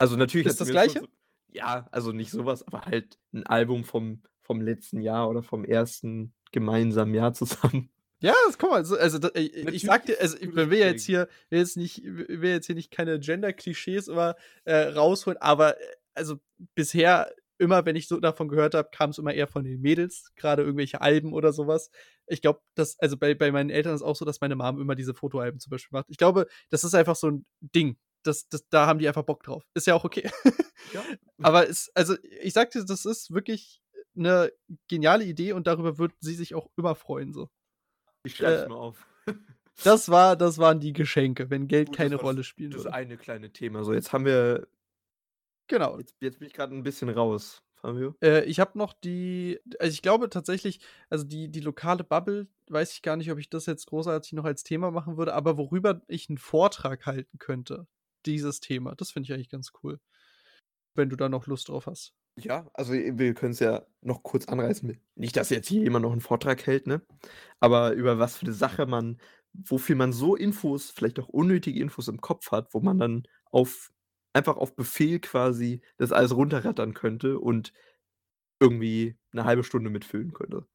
[0.00, 1.02] Also, natürlich Ist das Gleiche?
[1.02, 1.08] so
[1.48, 5.64] ja, also, nicht so was, aber halt 'n Album vom vom letzten Jahr oder vom
[5.64, 6.34] 1.
[6.56, 7.90] gemeinsamen Jahr zusammen.
[8.22, 10.34] Ja, das guck mal, so also, da i i ich Natürlich sage dir ist das
[10.34, 14.36] also, ich will jetzt hier will jetzt nicht will jetzt hier nicht keine Gender-Klischees immer,
[14.64, 16.36] äh, rausholen, aber, äh, also,
[16.74, 20.62] bisher immer, wenn ich so davon gehört habe, kam's immer eher von den Mädels, grade
[20.62, 21.90] irgendwelche Alben oder so was.
[22.26, 24.94] Ich glaube, dass also, bei bei meinen Eltern ist auch so, dass meine Mom immer
[24.94, 26.06] diese Fotoalben zum Beispiel macht.
[26.08, 27.98] Ich glaube, das ist einfach so 'n Ding.
[28.22, 29.64] das, das, da haben die einfach Bock drauf.
[29.74, 30.28] Ist ja auch okay.
[30.92, 31.04] Ja.
[31.42, 33.80] Aber es, also ich sagte, das ist wirklich
[34.16, 34.52] eine
[34.88, 37.32] geniale Idee und darüber würden sie sich auch immer freuen.
[37.32, 37.48] So.
[38.24, 39.06] Ich schreibe äh, mal auf.
[39.84, 42.74] das, war, das waren die Geschenke, wenn Geld Gut, keine Rolle spielt.
[42.74, 43.84] Das, das eine kleine Thema.
[43.84, 44.66] So, jetzt haben wir.
[45.68, 45.98] Genau.
[45.98, 47.62] Jetzt, jetzt bin ich gerade ein bisschen raus.
[47.76, 48.14] Fabio?
[48.22, 52.92] Äh, ich habe noch die, also ich glaube tatsächlich, also die, die lokale Bubble, weiß
[52.92, 56.02] ich gar nicht, ob ich das jetzt großartig noch als Thema machen würde, aber worüber
[56.08, 57.86] ich einen Vortrag halten könnte,
[58.24, 60.00] dieses Thema, das finde ich eigentlich ganz cool.
[60.94, 62.14] Wenn du da noch Lust drauf hast.
[62.38, 65.00] Ja, also wir können es ja noch kurz anreißen.
[65.14, 67.00] Nicht, dass jetzt hier jemand noch einen Vortrag hält, ne?
[67.60, 69.18] Aber über was für eine Sache man,
[69.54, 73.90] wofür man so Infos, vielleicht auch unnötige Infos im Kopf hat, wo man dann auf
[74.34, 77.72] einfach auf Befehl quasi das alles runterrattern könnte und
[78.60, 80.66] irgendwie eine halbe Stunde mitfüllen könnte.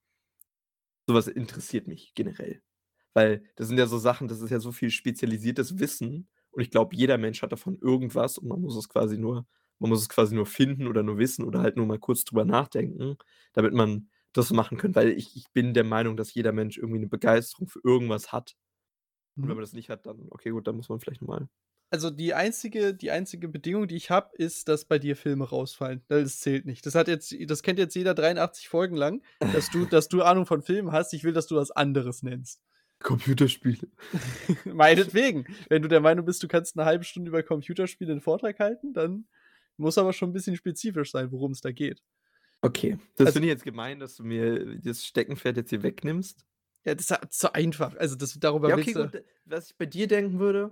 [1.07, 2.61] Sowas interessiert mich generell.
[3.13, 6.71] Weil das sind ja so Sachen, das ist ja so viel spezialisiertes Wissen und ich
[6.71, 9.47] glaube, jeder Mensch hat davon irgendwas und man muss es quasi nur
[9.81, 12.45] man muss es quasi nur finden oder nur wissen oder halt nur mal kurz drüber
[12.45, 13.17] nachdenken,
[13.53, 14.99] damit man das machen könnte.
[14.99, 18.55] Weil ich ich bin der Meinung, dass jeder Mensch irgendwie eine Begeisterung für irgendwas hat.
[19.35, 19.55] Und wenn mhm.
[19.55, 21.49] man das nicht hat, dann okay, gut, dann muss man vielleicht noch mal
[21.91, 26.01] also die einzige, die einzige Bedingung, die ich habe, ist, dass bei dir Filme rausfallen.
[26.07, 26.85] Das zählt nicht.
[26.85, 30.45] Das hat jetzt, das kennt jetzt jeder 83 Folgen lang, dass du, dass du Ahnung
[30.45, 31.13] von Filmen hast.
[31.13, 32.61] Ich will, dass du was anderes nennst.
[33.03, 33.89] Computerspiele.
[34.65, 35.45] Meinetwegen.
[35.67, 38.93] Wenn du der Meinung bist, du kannst eine halbe Stunde über Computerspiele einen Vortrag halten,
[38.93, 39.25] dann
[39.81, 42.01] muss aber schon ein bisschen spezifisch sein, worum es da geht.
[42.61, 42.99] Okay.
[43.15, 46.45] Das also, finde ich jetzt gemein, dass du mir das Steckenpferd jetzt hier wegnimmst.
[46.85, 47.95] Ja, das ist zu einfach.
[47.97, 49.23] Also das, darüber ja, okay, gut.
[49.45, 50.71] Was ich bei dir denken würde,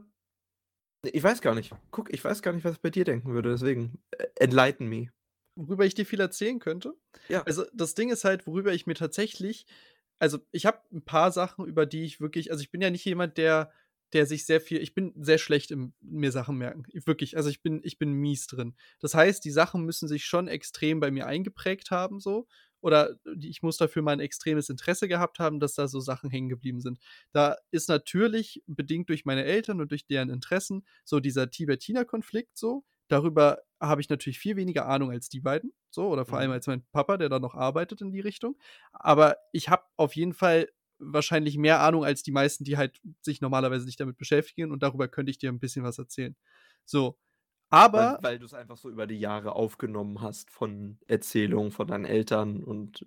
[1.04, 1.74] ich weiß gar nicht.
[1.92, 5.10] Guck, ich weiß gar nicht, was ich bei dir denken würde, deswegen äh, enlighten me.
[5.56, 6.94] Worüber ich dir viel erzählen könnte?
[7.28, 7.44] Ja.
[7.44, 9.66] Also, das Ding ist halt, worüber ich mir tatsächlich
[10.20, 13.06] also, ich habe ein paar Sachen, über die ich wirklich also, ich bin ja nicht
[13.06, 13.72] jemand, der
[14.14, 16.84] der sich sehr viel ich bin sehr schlecht im mir Sachen merken.
[17.06, 18.76] Wirklich, also, ich bin ich bin mies drin.
[19.00, 22.48] Das heißt, die Sachen müssen sich schon extrem bei mir eingeprägt haben so
[22.82, 26.50] oder ich muss dafür mal ein extremes Interesse gehabt haben, dass da so Sachen hängen
[26.50, 27.00] geblieben sind.
[27.32, 32.84] Da ist natürlich bedingt durch meine Eltern und durch deren Interessen so dieser Tibetiner-Konflikt so.
[33.10, 36.54] Darüber habe ich natürlich viel weniger Ahnung als die beiden, so oder vor allem mhm.
[36.54, 38.58] als mein Papa, der da noch arbeitet in die Richtung.
[38.92, 43.42] Aber ich habe auf jeden Fall wahrscheinlich mehr Ahnung als die meisten, die halt sich
[43.42, 46.36] normalerweise nicht damit beschäftigen und darüber könnte ich dir ein bisschen was erzählen.
[46.86, 47.18] So,
[47.70, 48.18] aber.
[48.22, 52.06] Weil, weil du es einfach so über die Jahre aufgenommen hast von Erzählungen von deinen
[52.06, 53.06] Eltern und.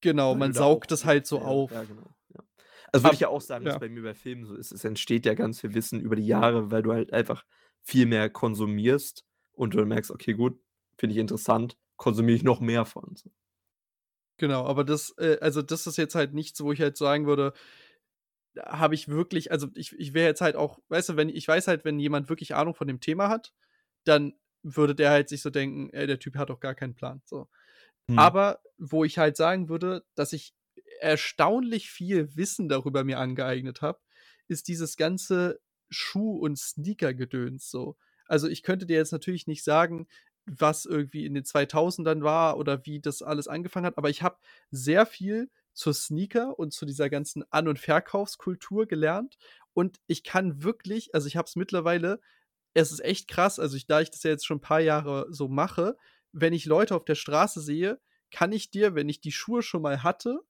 [0.00, 1.70] Genau, man saugt es halt so ja, auf.
[1.70, 2.14] Ja, genau.
[2.34, 2.44] Ja.
[2.92, 4.70] Also würde ich ja auch sagen, dass bei mir bei Filmen so ist.
[4.70, 7.44] Es entsteht ja ganz viel Wissen über die Jahre, weil du halt einfach
[7.80, 10.60] viel mehr konsumierst und du merkst, okay, gut,
[10.98, 13.16] finde ich interessant, konsumiere ich noch mehr von.
[13.16, 13.30] So.
[14.36, 17.52] Genau, aber das, äh, also das ist jetzt halt nichts, wo ich halt sagen würde,
[18.58, 21.68] habe ich wirklich, also ich, ich wäre jetzt halt auch, weißt du, wenn ich weiß
[21.68, 23.52] halt, wenn jemand wirklich Ahnung von dem Thema hat,
[24.04, 27.20] dann würde der halt sich so denken, ey, der Typ hat doch gar keinen Plan.
[27.24, 27.48] So.
[28.08, 28.18] Mhm.
[28.18, 30.54] Aber wo ich halt sagen würde, dass ich
[31.00, 34.00] erstaunlich viel Wissen darüber mir angeeignet habe,
[34.48, 37.96] ist dieses ganze Schuh- und Sneaker-Gedöns so.
[38.26, 40.06] Also ich könnte dir jetzt natürlich nicht sagen,
[40.46, 44.38] was irgendwie in den 2000ern war oder wie das alles angefangen hat, aber ich habe
[44.70, 49.36] sehr viel zur Sneaker und zu dieser ganzen An- und Verkaufskultur gelernt.
[49.72, 52.20] Und ich kann wirklich, also ich habe es mittlerweile
[52.74, 55.26] es ist echt krass, also ich, da ich das ja jetzt schon ein paar Jahre
[55.30, 55.96] so mache,
[56.32, 59.82] wenn ich Leute auf der Straße sehe, kann ich dir, wenn ich die Schuhe schon
[59.82, 60.40] mal hatte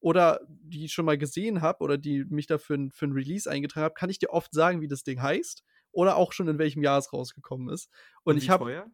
[0.00, 3.94] oder die schon mal gesehen habe oder die mich dafür für ein Release eingetragen habe,
[3.94, 5.62] kann ich dir oft sagen, wie das Ding heißt
[5.92, 7.90] oder auch schon in welchem Jahr es rausgekommen ist.
[8.22, 8.90] Und, Und ich habe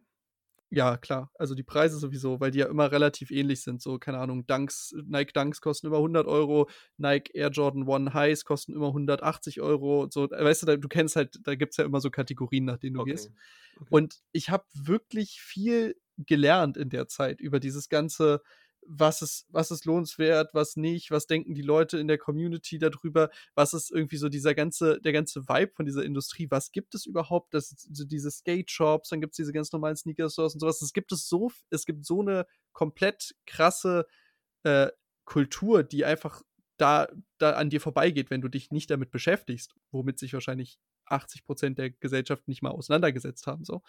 [0.73, 1.29] ja, klar.
[1.37, 3.81] Also die Preise sowieso, weil die ja immer relativ ähnlich sind.
[3.81, 8.45] So, keine Ahnung, Dunks, Nike Dunks kosten immer 100 Euro, Nike Air Jordan One Highs
[8.45, 10.07] kosten immer 180 Euro.
[10.09, 12.93] So, weißt du, du kennst halt, da gibt es ja immer so Kategorien, nach denen
[12.93, 13.11] du okay.
[13.11, 13.31] gehst.
[13.75, 13.87] Okay.
[13.89, 18.41] Und ich habe wirklich viel gelernt in der Zeit über dieses ganze
[18.85, 23.29] was ist, was ist lohnenswert, was nicht, was denken die Leute in der Community darüber,
[23.55, 27.05] was ist irgendwie so dieser ganze, der ganze Vibe von dieser Industrie, was gibt es
[27.05, 30.93] überhaupt, das, so diese Skate-Shops, dann gibt es diese ganz normalen Sneaker-Stores und sowas, es
[30.93, 34.07] gibt es so, es gibt so eine komplett krasse
[34.63, 34.89] äh,
[35.25, 36.41] Kultur, die einfach
[36.77, 41.43] da, da an dir vorbeigeht, wenn du dich nicht damit beschäftigst, womit sich wahrscheinlich 80
[41.43, 43.83] Prozent der Gesellschaft nicht mal auseinandergesetzt haben, so.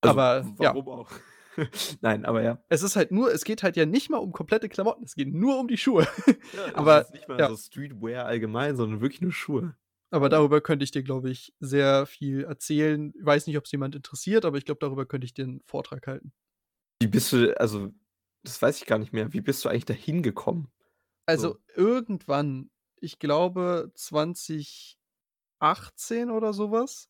[0.00, 0.92] Also, Aber warum ja.
[0.92, 1.10] auch?
[2.00, 2.62] Nein, aber ja.
[2.68, 5.32] Es ist halt nur, es geht halt ja nicht mal um komplette Klamotten, es geht
[5.32, 6.06] nur um die Schuhe.
[6.26, 6.34] Ja,
[6.74, 7.48] aber es ist nicht mal ja.
[7.48, 9.76] so Streetwear allgemein, sondern wirklich nur Schuhe.
[10.10, 13.12] Aber darüber könnte ich dir, glaube ich, sehr viel erzählen.
[13.16, 15.60] Ich weiß nicht, ob es jemand interessiert, aber ich glaube, darüber könnte ich dir einen
[15.66, 16.32] Vortrag halten.
[17.00, 17.90] Wie bist du, also,
[18.44, 19.32] das weiß ich gar nicht mehr.
[19.32, 20.70] Wie bist du eigentlich dahin gekommen?
[21.26, 21.58] Also, so.
[21.74, 27.08] irgendwann, ich glaube 2018 oder sowas,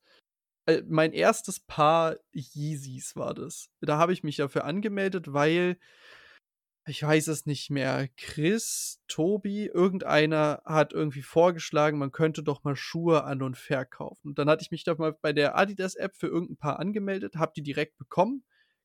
[0.67, 1.61] Äh, mein 1.
[1.67, 3.69] Paar Yeezys war das.
[3.81, 5.79] Da habe ich mich dafür angemeldet, weil
[6.87, 12.77] ich weiß es nicht mehr, Chris, Tobi, irgendeiner hat irgendwie vorgeschlagen, man könnte doch mal
[12.77, 14.29] Schuhe an und verkaufen.
[14.29, 17.53] Und dann hatte ich mich da mal bei der Adidas-App für irgendein Paar angemeldet, habe
[17.57, 18.45] die direkt bekommen,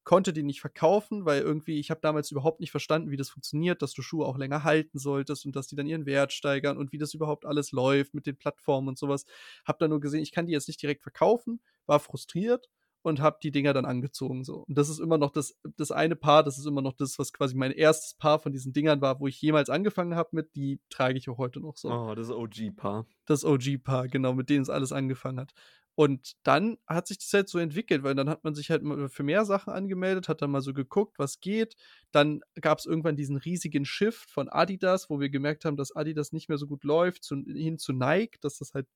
[0.10, 3.84] konnte die nicht verkaufen, weil irgendwie ich habe damals überhaupt nicht verstanden, wie das funktioniert,
[3.84, 6.91] dass du Schuhe auch länger halten solltest und dass die dann ihren Wert steigern und
[6.91, 9.26] wie das überhaupt alles läuft mit den Plattformen und sowas.
[9.65, 12.72] Habe dann nur gesehen, ich kann die jetzt nicht direkt verkaufen, war frustriert
[13.04, 14.63] und habe die Dinger dann angezogen so.
[14.67, 17.32] Und das ist immer noch das das eine Paar, das ist immer noch das, was
[17.32, 20.80] quasi mein erstes Paar von diesen Dingern war, wo ich jemals angefangen habe mit, die
[20.89, 21.91] trage ich auch heute noch so.
[21.91, 23.06] Oh, das OG-Paar.
[23.28, 25.54] Das OG-Paar, genau, mit denen es alles angefangen hat.
[25.99, 29.23] Und dann hat sich das halt so entwickelt, weil dann hat man sich halt für
[29.23, 31.75] mehr Sachen angemeldet, hat dann mal so geguckt, was geht.
[32.13, 36.31] Dann gab es irgendwann diesen riesigen Shift von Adidas, wo wir gemerkt haben, dass Adidas
[36.31, 38.88] nicht mehr so gut läuft, zu, hin zu Nike, dass das halt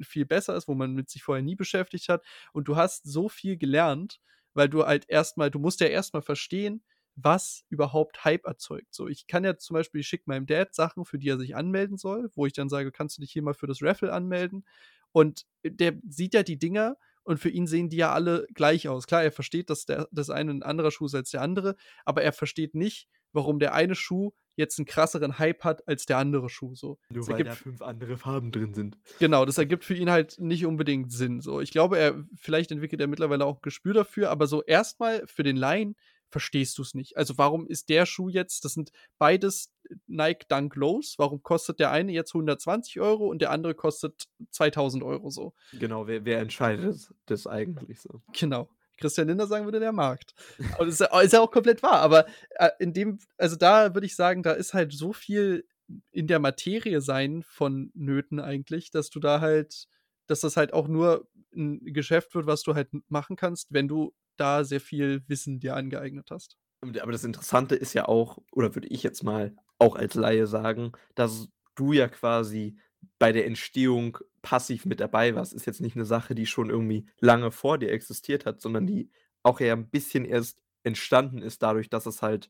[0.00, 2.24] viel besser ist, wo man mit sich vorher nie beschäftigt hat.
[2.52, 4.20] Und du hast so viel gelernt,
[4.54, 6.84] weil du halt erstmal, du musst ja erstmal verstehen,
[7.16, 8.94] was überhaupt Hype erzeugt.
[8.94, 11.56] So, ich kann ja zum Beispiel, ich schicke meinem Dad Sachen, für die er sich
[11.56, 14.64] anmelden soll, wo ich dann sage, kannst du dich hier mal für das Raffle anmelden?
[15.12, 19.06] Und der sieht ja die Dinger und für ihn sehen die ja alle gleich aus.
[19.06, 22.22] Klar, er versteht, dass der, das eine ein anderer Schuh ist als der andere, aber
[22.22, 26.50] er versteht nicht, warum der eine Schuh jetzt einen krasseren Hype hat als der andere
[26.50, 26.74] Schuh.
[26.74, 26.98] So.
[27.08, 28.98] Nur das weil ergibt, da fünf andere Farben drin sind.
[29.18, 31.40] Genau, das ergibt für ihn halt nicht unbedingt Sinn.
[31.40, 31.60] So.
[31.60, 35.42] Ich glaube, er vielleicht entwickelt er mittlerweile auch ein Gespür dafür, aber so erstmal für
[35.42, 35.96] den Laien
[36.28, 37.16] verstehst du es nicht.
[37.16, 39.70] Also warum ist der Schuh jetzt, das sind beides
[40.06, 45.02] Nike Dunk Lows, warum kostet der eine jetzt 120 Euro und der andere kostet 2000
[45.02, 45.54] Euro so?
[45.72, 48.22] Genau, wer, wer entscheidet das eigentlich so?
[48.32, 48.68] Genau.
[48.98, 50.34] Christian Linder sagen würde, der Markt.
[50.78, 54.14] Und ist, ist ja auch komplett wahr, aber äh, in dem, also da würde ich
[54.14, 55.66] sagen, da ist halt so viel
[56.10, 59.88] in der Materie sein von Nöten eigentlich, dass du da halt,
[60.26, 64.14] dass das halt auch nur ein Geschäft wird, was du halt machen kannst, wenn du
[64.36, 66.56] da sehr viel Wissen dir angeeignet hast.
[66.80, 70.92] Aber das Interessante ist ja auch, oder würde ich jetzt mal auch als Laie sagen,
[71.14, 72.78] dass du ja quasi
[73.18, 75.52] bei der Entstehung passiv mit dabei warst.
[75.52, 79.10] Ist jetzt nicht eine Sache, die schon irgendwie lange vor dir existiert hat, sondern die
[79.42, 82.48] auch eher ein bisschen erst entstanden ist dadurch, dass es halt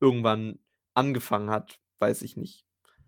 [0.00, 0.58] irgendwann
[0.94, 2.64] angefangen hat, weiß ich nicht.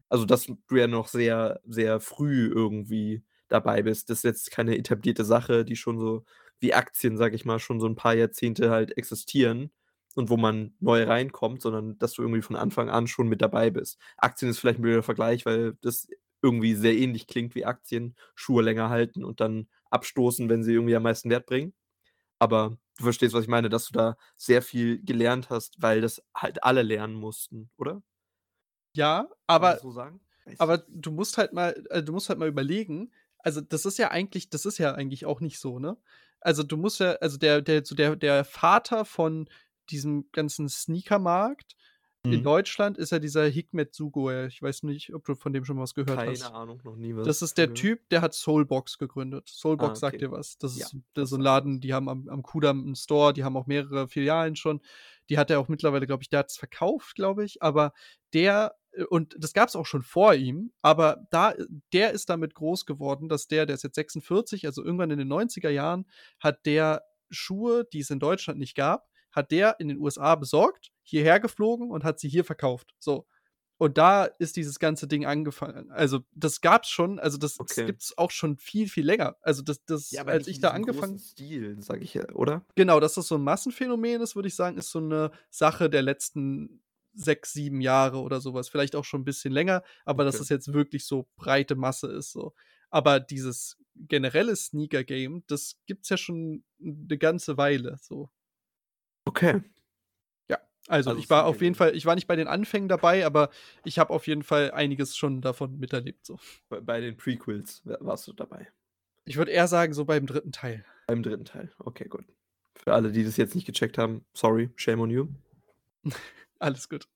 [0.09, 4.11] Also, dass du ja noch sehr, sehr früh irgendwie dabei bist.
[4.11, 6.25] Das ist jetzt keine etablierte Sache, die schon so
[6.61, 9.73] wie Aktien, sage ich mal, schon so ein paar Jahrzehnte halt existieren
[10.15, 13.71] und wo man neu reinkommt, sondern dass du irgendwie von Anfang an schon mit dabei
[13.71, 13.99] bist.
[14.17, 16.09] Aktien ist vielleicht ein blöder Vergleich, weil das
[16.43, 20.97] irgendwie sehr ähnlich klingt wie Aktien, Schuhe länger halten und dann abstoßen, wenn sie irgendwie
[20.97, 21.75] am meisten Wert bringen.
[22.39, 26.23] Aber du verstehst, was ich meine, dass du da sehr viel gelernt hast, weil das
[26.37, 28.03] halt alle lernen mussten, oder?
[28.95, 29.93] Ja, aber so
[30.59, 34.11] aber du musst halt mal äh, du musst halt mal überlegen, also das ist ja
[34.11, 35.97] eigentlich das ist ja eigentlich auch nicht so, ne?
[36.41, 39.49] Also du musst ja also der der so der der Vater von
[39.91, 41.77] diesem ganzen Sneakermarkt
[42.27, 42.43] in Mhm.
[42.43, 44.47] Deutschland ist ja dieser Hikmet Zugoer.
[44.47, 46.43] Ich weiß nicht, ob du von dem schon was gehört hast.
[46.45, 47.75] Keine Ahnung, noch nie was Das ist der.
[47.75, 49.47] Typ, der hat Soulbox gegründet.
[49.47, 50.25] Ah, Soulbox sagt okay.
[50.25, 50.57] dir was.
[50.57, 53.35] Das Ja, ist, das so ein sagt Laden, die haben am, am Kudamm einen Store,
[53.35, 54.81] die haben auch mehrere Filialen schon.
[55.29, 57.63] Die hat er auch mittlerweile, glaube ich, der hat es verkauft, glaube ich.
[57.63, 57.93] Aber
[58.33, 61.53] der, äh, und das gab es auch schon vor ihm, aber da,
[61.93, 65.29] der ist damit groß geworden, dass der, der ist jetzt 46, also irgendwann in den
[65.29, 66.07] 90er Jahren,
[66.41, 70.91] hat der Schuhe, die es in Deutschland nicht gab, hat der in den USA besorgt,
[71.03, 72.95] hierher geflogen und hat sie hier verkauft.
[72.99, 73.27] So.
[73.77, 75.91] Und da ist dieses ganze Ding angefangen.
[75.91, 77.87] Also, das gab's schon, also das, das Okay.
[77.87, 79.37] gibt's auch schon viel, viel länger.
[79.43, 82.65] Also, das, das, Ja, als ich da angefangen Stil, sage ich ja, oder?
[82.77, 86.03] Genau, dass das so ein Massenphänomen ist, würde ich sagen, ist so eine Sache der
[86.03, 86.83] letzten
[87.15, 88.69] sechs, sieben Jahre oder sowas.
[88.69, 90.43] Vielleicht auch schon ein bisschen länger, aber dass Okay.
[90.43, 92.31] das jetzt wirklich so breite Masse ist.
[92.33, 92.55] So.
[92.91, 97.99] Aber dieses generelle Sneaker-Game, das gibt's ja schon eine ganze Weile.
[98.01, 98.31] So.
[99.35, 99.61] Okay.
[100.49, 101.75] Ja, also, Also ich war auf jeden.
[101.75, 103.51] Fall, ich war nicht bei den Anfängen dabei, aber
[103.85, 106.25] ich habe auf jeden Fall einiges schon davon miterlebt.
[106.27, 106.39] So.
[106.69, 108.69] Bei, bei den Prequels wa- warst du dabei.
[109.25, 110.85] Ich würde eher sagen, so beim dritten Teil.
[111.07, 111.73] Beim dritten Teil.
[111.79, 112.25] Okay, gut.
[112.77, 115.29] Für alle, die das jetzt nicht gecheckt haben, sorry, shame on you.
[116.59, 117.09] Alles gut.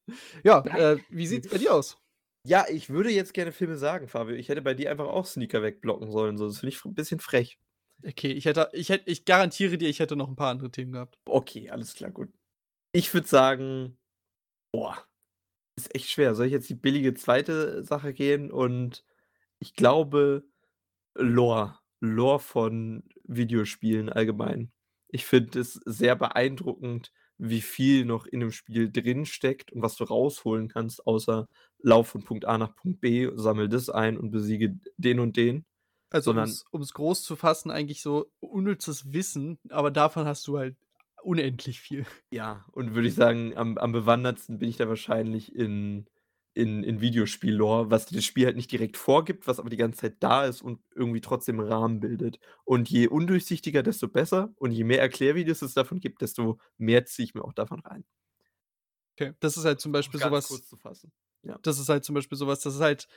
[0.42, 1.98] Ja, äh, wie sieht's bei dir aus?
[2.44, 4.34] Ja, ich würde jetzt gerne Filme sagen, Fabio.
[4.36, 6.38] Ich hätte bei dir einfach auch Sneaker wegblocken sollen.
[6.38, 6.46] So.
[6.46, 7.58] Das finde ich ein bisschen frech.
[8.04, 10.92] Okay, ich hätte, ich hätte, ich garantiere dir, ich hätte noch ein paar andere Themen
[10.92, 11.18] gehabt.
[11.26, 12.28] Okay, alles klar, gut.
[12.92, 13.98] Ich würde sagen,
[14.72, 14.96] boah,
[15.76, 16.34] ist echt schwer.
[16.34, 18.50] Soll ich jetzt die billige zweite Sache gehen?
[18.50, 19.04] Und
[19.58, 20.44] ich glaube,
[21.14, 21.78] Lore.
[22.00, 24.70] Lore von Videospielen allgemein.
[25.08, 30.04] Ich finde es sehr beeindruckend, wie viel noch in dem Spiel drinsteckt und was du
[30.04, 31.48] rausholen kannst, außer
[31.80, 35.64] Lauf von Punkt A nach Punkt B, sammel das ein und besiege den und den.
[36.10, 40.76] Also, um's um's groß zu fassen, eigentlich so unnützes Wissen, aber davon hast du halt
[41.22, 42.06] unendlich viel.
[42.32, 46.06] Ja, und würde ich sagen, am am bewandertsten bin ich da wahrscheinlich in
[46.52, 50.16] in in Videospiel-Lore, was das Spiel halt nicht direkt vorgibt, was aber die ganze Zeit
[50.20, 52.38] da ist und irgendwie trotzdem Rahmen bildet.
[52.64, 57.24] Und je undurchsichtiger, desto besser und je mehr Erklärvideos es davon gibt, desto mehr ziehe
[57.24, 58.04] ich mir auch davon rein.
[59.16, 61.58] Okay, das ist halt zum Um es Beispiel so ganz was kurz zu fassen, ja.
[61.62, 63.08] das ist halt zum Beispiel so was, das ist halt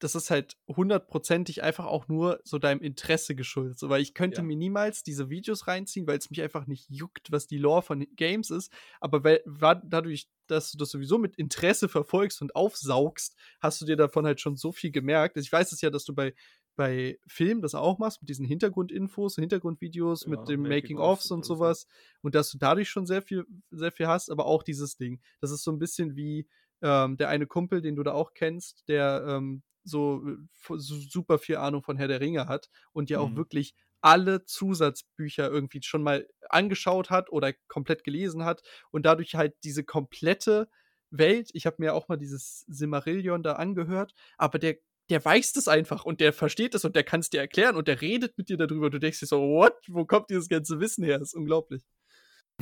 [0.00, 3.88] das ist halt hundertprozentig einfach auch nur so deinem Interesse geschuldet, so.
[3.90, 4.44] Weil ich könnte Ja.
[4.44, 8.50] mir niemals diese Videos reinziehen, weil's mich einfach nicht juckt, was die Lore von Games
[8.50, 8.72] ist.
[9.00, 9.42] Aber weil
[9.84, 14.40] dadurch, dass du das sowieso mit Interesse verfolgst und aufsaugst, hast du dir davon halt
[14.40, 15.36] schon so viel gemerkt.
[15.36, 16.34] Also, ich weiß es ja, dass du bei
[16.76, 21.30] bei Filmen das auch machst mit diesen Hintergrundinfos, Hintergrundvideos, Ja, mit dem Making Making-ofs ofs
[21.30, 21.86] und und so alles, was
[22.22, 25.20] und dass du dadurch schon sehr viel sehr viel hast, aber auch dieses Ding.
[25.40, 26.48] Das ist so 'n bisschen wie,
[26.82, 30.36] ähm, der eine Kumpel, den du da auch kennst, der, ähm, so, äh,
[30.78, 33.36] su super viel Ahnung von Herr der Ringe hat und ja auch Mhm.
[33.36, 39.54] wirklich alle Zusatzbücher irgendwie schon mal angeschaut hat oder komplett gelesen hat und dadurch halt
[39.64, 40.68] diese komplette
[41.10, 44.76] Welt ich habe mir auch mal dieses Silmarillion da angehört, aber der
[45.10, 48.00] der weiß das einfach und der versteht das und der kann's dir erklären und der
[48.00, 48.90] redet mit dir da drüber.
[48.90, 49.74] Du denkst dir so: „What?
[49.88, 51.82] Wo kommt dieses ganze Wissen her?“ Ist unglaublich.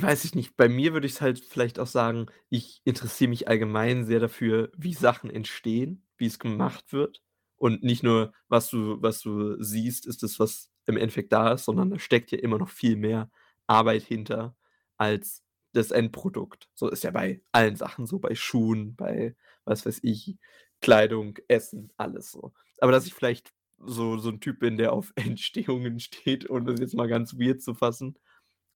[0.01, 0.55] Weiß ich nicht.
[0.55, 4.93] Bei mir würde ich's halt vielleicht auch sagen, ich interessiere mich allgemein sehr dafür, wie
[4.93, 7.21] Sachen entstehen, wie es gemacht wird
[7.57, 11.65] und nicht nur, was du was du siehst, ist das, was im Endeffekt da ist,
[11.65, 13.29] sondern da steckt ja immer noch viel mehr
[13.67, 14.55] Arbeit hinter
[14.97, 16.69] als das Endprodukt.
[16.75, 19.35] So ist ja bei allen Sachen so, bei Schuhen, bei,
[19.65, 20.37] was weiß ich,
[20.81, 22.53] Kleidung, Essen, alles so.
[22.79, 26.79] Aber dass ich vielleicht so so 'n Typ bin, der auf Entstehungen steht, um das
[26.79, 28.17] jetzt mal ganz weird zu fassen.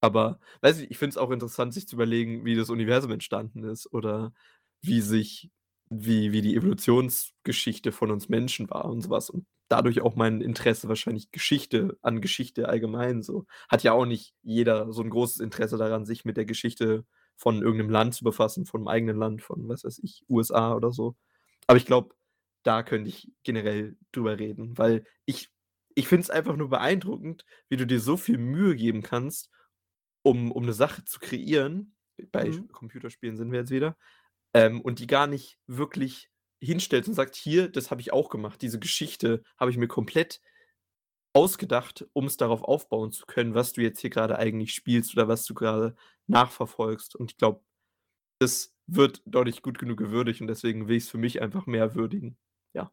[0.04, 3.64] Aber weiß nicht, ich finde es auch interessant, sich zu überlegen, wie das Universum entstanden
[3.64, 4.34] ist oder
[4.82, 5.50] wie sich
[5.90, 10.42] wie wie die Evolutionsgeschichte von uns Menschen war und so was und dadurch auch mein
[10.42, 13.46] Interesse wahrscheinlich Geschichte an Geschichte allgemein so.
[13.70, 17.06] Hat ja auch nicht jeder so 'n großes Interesse daran, sich mit der Geschichte
[17.38, 20.92] von irgend 'nem Land zu befassen, vom eigenen Land, von, was weiß ich, USA oder
[20.92, 21.16] so.
[21.68, 22.16] Aber ich glaube,
[22.64, 25.50] da könnte ich generell drüber reden, weil ich
[25.96, 29.50] ich finde es einfach nur beeindruckend, wie du dir so viel Mühe geben kannst,
[30.24, 31.96] um um 'ne Sache zu kreieren.
[32.32, 32.68] Bei Mhm.
[32.72, 33.98] Computerspielen sind wir jetzt wieder,
[34.56, 36.30] ähm, und die gar nicht wirklich
[36.62, 38.62] hinstellst und sagst: „Hier, das habe ich auch gemacht.
[38.64, 40.42] Diese Geschichte habe ich mir komplett
[41.34, 45.46] ausgedacht, um's darauf aufbauen zu können, was du jetzt hier grade eigentlich spielst oder was
[45.46, 45.96] du grade
[46.28, 47.62] nachverfolgst.“ Und ich glaube,
[48.40, 51.96] das wird dort nicht gut genug gewürdigt und deswegen will ich's für mich einfach mehr
[51.96, 52.38] würdigen,
[52.76, 52.92] ja.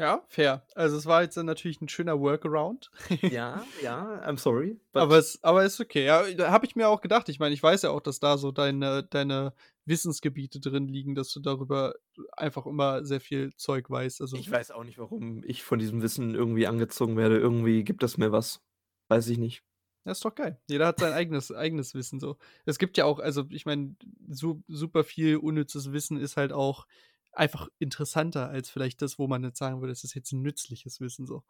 [0.00, 0.64] Ja, fair.
[0.74, 2.90] Also, es war jetzt natürlich 'n schöner Workaround.
[3.20, 6.06] Ja, ja, I'm sorry, Aber es aber ist okay.
[6.06, 7.28] Ja, habe ich mir auch gedacht.
[7.28, 9.52] Ich meine, ich weiß ja auch, dass da so deine deine
[9.84, 11.94] Wissensgebiete drin liegen, dass du darüber
[12.32, 16.00] einfach immer sehr viel Zeug weißt, also Ich weiß auch nicht, warum ich von diesem
[16.00, 17.38] Wissen irgendwie angezogen werde.
[17.38, 18.62] Irgendwie gibt es mir was.
[19.08, 19.62] Weiß ich nicht.
[20.06, 20.58] Ja, ist doch geil.
[20.66, 22.38] Jeder hat sein eigenes eigenes Wissen so.
[22.64, 23.96] Es gibt ja auch also, ich meine,
[24.30, 26.86] su super viel unnützes Wissen ist halt auch
[27.32, 31.00] einfach interessanter als vielleicht das, wo man jetzt sagen würde, das ist jetzt 'n nützliches
[31.00, 31.44] Wissen so.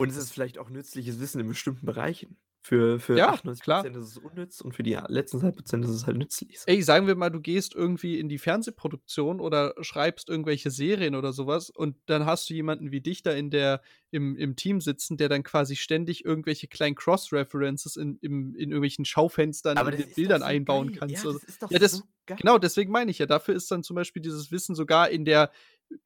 [0.00, 2.38] Und es ist vielleicht auch nützliches Wissen in bestimmten Bereichen.
[2.64, 3.84] Für für Ja, 98 klar.
[3.84, 6.58] ist es unnütz und für die letzten 2% ist es halt nützlich.
[6.66, 11.32] Ey, sagen wir mal, du gehst irgendwie in die Fernsehproduktion oder schreibst irgendwelche Serien oder
[11.32, 14.80] so was und dann hast du jemanden wie dich da in der im im Team
[14.80, 19.96] sitzen, der dann quasi ständig irgendwelche kleinen Cross-References in im in irgendwelchen Schaufenstern Aber in
[19.96, 20.92] den Bildern so einbauen geil.
[20.92, 21.24] kannst.
[21.24, 22.38] Ja, das ist doch ja, das so geil.
[22.38, 25.50] genau, deswegen meine ich ja, dafür ist dann zum Beispiel dieses Wissen sogar in der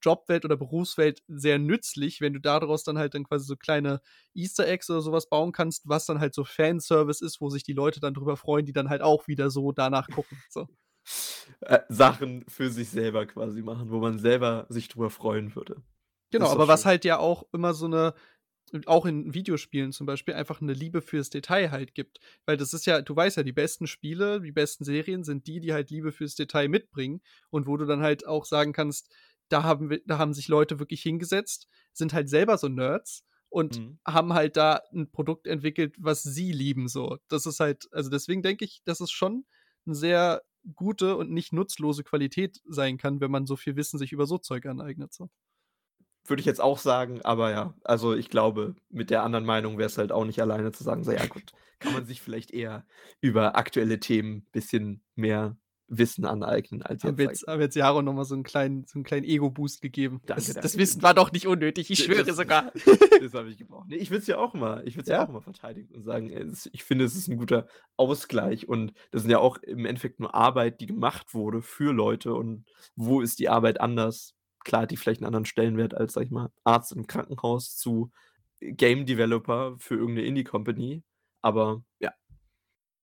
[0.02, 4.00] Jobwelt oder Berufswelt sehr nützlich, wenn du daraus dann halt dann quasi so kleine
[4.34, 7.62] Easter Eggs oder so was bauen kannst, was dann halt so Fanservice ist, wo sich
[7.64, 10.68] die Leute dann drüber freuen, die dann halt auch wieder so danach gucken, so.
[11.60, 15.82] Äh, Sachen für sich selber quasi machen, wo man selber sich drüber freuen würde.
[16.32, 16.84] Genau, aber was schön.
[16.84, 18.14] halt ja auch immer so 'ne
[18.86, 22.20] auch in Videospielen zum Beispiel einfach 'ne Liebe fürs Detail halt gibt.
[22.46, 25.60] Weil das ist ja du weißt ja, die besten Spiele, die besten Serien sind die,
[25.60, 29.14] die halt Liebe fürs Detail mitbringen und wo du dann halt auch sagen kannst,
[29.48, 33.78] da haben wir da haben sich Leute wirklich hingesetzt, sind halt selber so Nerds und
[33.78, 33.98] Mhm.
[34.06, 37.18] haben halt da 'n Produkt entwickelt, was sie lieben so.
[37.28, 39.46] Das ist halt also, deswegen denke ich, dass es schon
[39.86, 40.42] 'ne sehr
[40.74, 44.38] gute und nicht nutzlose Qualität sein kann, wenn man so viel Wissen sich über so
[44.38, 45.30] Zeug aneignet, so.
[46.28, 49.96] Würde ich jetzt auch sagen, aber ja, also, ich glaube, mit der anderen Meinung wär's
[49.96, 52.84] halt auch nicht alleine zu sagen, so: „Ja gut, kann man sich vielleicht eher
[53.20, 55.56] über aktuelle Themen bisschen mehr
[55.88, 58.24] Wissen aneignen als Haben jetzt, wir sage ich jetzt haben wir jetzt Jaro noch mal
[58.24, 60.20] so 'n kleinen so kleinen Ego-Boost gegeben.
[60.26, 60.78] Danke, Das das danke.
[60.78, 62.72] Wissen war doch nicht unnötig, ich schwöre das sogar.
[63.20, 63.88] das habe ich gebraucht.
[63.88, 66.30] Ne, ich würde es ja auch immer ich würde ja auch immer verteidigen und sagen,
[66.30, 67.66] äh, ich finde, es ist 'n guter
[67.96, 72.34] Ausgleich und das sind ja auch im Endeffekt nur Arbeit, die gemacht wurde für Leute
[72.34, 72.64] und
[72.96, 74.34] wo ist die Arbeit anders?
[74.64, 78.10] Klar hat die vielleicht 'n anderen Stellenwert als, sage ich mal, Arzt im Krankenhaus zu
[78.60, 81.04] Game Developer für irgendeine Indie Company,
[81.42, 82.12] aber ja.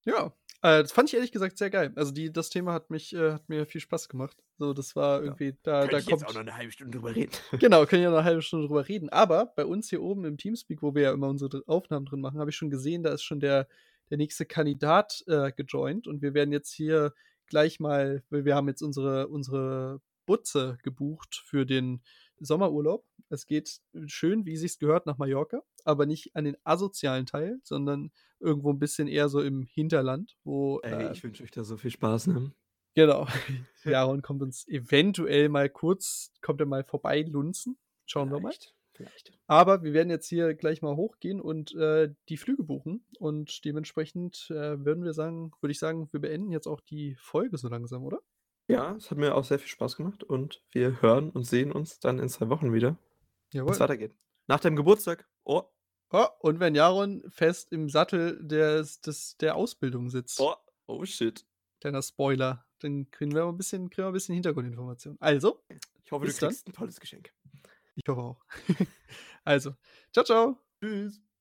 [0.05, 0.33] Ja,
[0.63, 1.93] äh, das fand ich ehrlich gesagt sehr geil.
[1.95, 4.37] Also die das Thema hat mich äh, hat mir viel Spaß gemacht.
[4.57, 5.23] So, das war Ja.
[5.23, 7.31] irgendwie da Könnte da ich jetzt kommt auch noch 'ne halbe Stunde drüber reden.
[7.59, 9.09] Genau, können ja noch 'ne halbe Stunde drüber reden.
[9.09, 12.39] Aber bei uns hier oben im Teamspeak, wo wir ja immer unsere Aufnahmen drin machen,
[12.39, 13.67] habe ich schon gesehen, da ist schon der
[14.09, 17.13] der nächste Kandidat, äh, gejoint und wir werden jetzt hier
[17.47, 22.01] gleich mal weil wir haben jetzt unsere unsere Butze gebucht für den
[22.39, 23.05] Sommerurlaub.
[23.29, 28.11] Es geht schön, wie sich's gehört, nach Mallorca, aber nicht an den asozialen Teil, sondern
[28.43, 31.77] irgendwo 'n bisschen eher so im Hinterland, wo, Ey, äh ich wünsche euch da so
[31.77, 32.53] viel Spaß, ne?
[32.95, 33.27] Genau.
[33.83, 37.77] Jaron kommt uns eventuell mal kurz kommt er mal vorbeilunzen.
[38.05, 38.51] Schauen wir mal.
[38.51, 39.33] Vielleicht, vielleicht.
[39.47, 44.47] Aber wir werden jetzt hier gleich mal hochgehen und, äh, die Flüge buchen und dementsprechend,
[44.51, 48.03] äh, würden wir sagen würde ich sagen, wir beenden jetzt auch die Folge so langsam,
[48.03, 48.21] oder?
[48.69, 51.99] Ja, es hat mir auch sehr viel Spaß gemacht und wir hören und sehen uns
[51.99, 52.97] dann in 2 Wochen wieder,
[53.53, 53.77] Jawohl.
[53.79, 54.15] weitergeht.
[54.47, 55.27] Nach deinem Geburtstag.
[55.45, 55.63] Oh.
[56.15, 60.37] Oh, und wenn Jaron fest im Sattel des des der Ausbildung sitzt.
[60.39, 60.55] Oh,
[60.87, 61.43] oh shit.
[61.81, 62.65] Kleiner Spoiler.
[62.79, 65.17] Dann kriegen wir mal 'n bisschen kriegen wir 'n bisschen Hintergrundinformation.
[65.19, 65.63] Also,
[66.05, 66.55] Ich hoffe, du bis dann.
[66.55, 67.33] kriegst 'n tolles Geschenk.
[67.95, 68.45] Ich hoffe auch.
[69.45, 69.75] Also,
[70.13, 70.57] tschau, tschau.
[70.81, 71.23] Tschüss.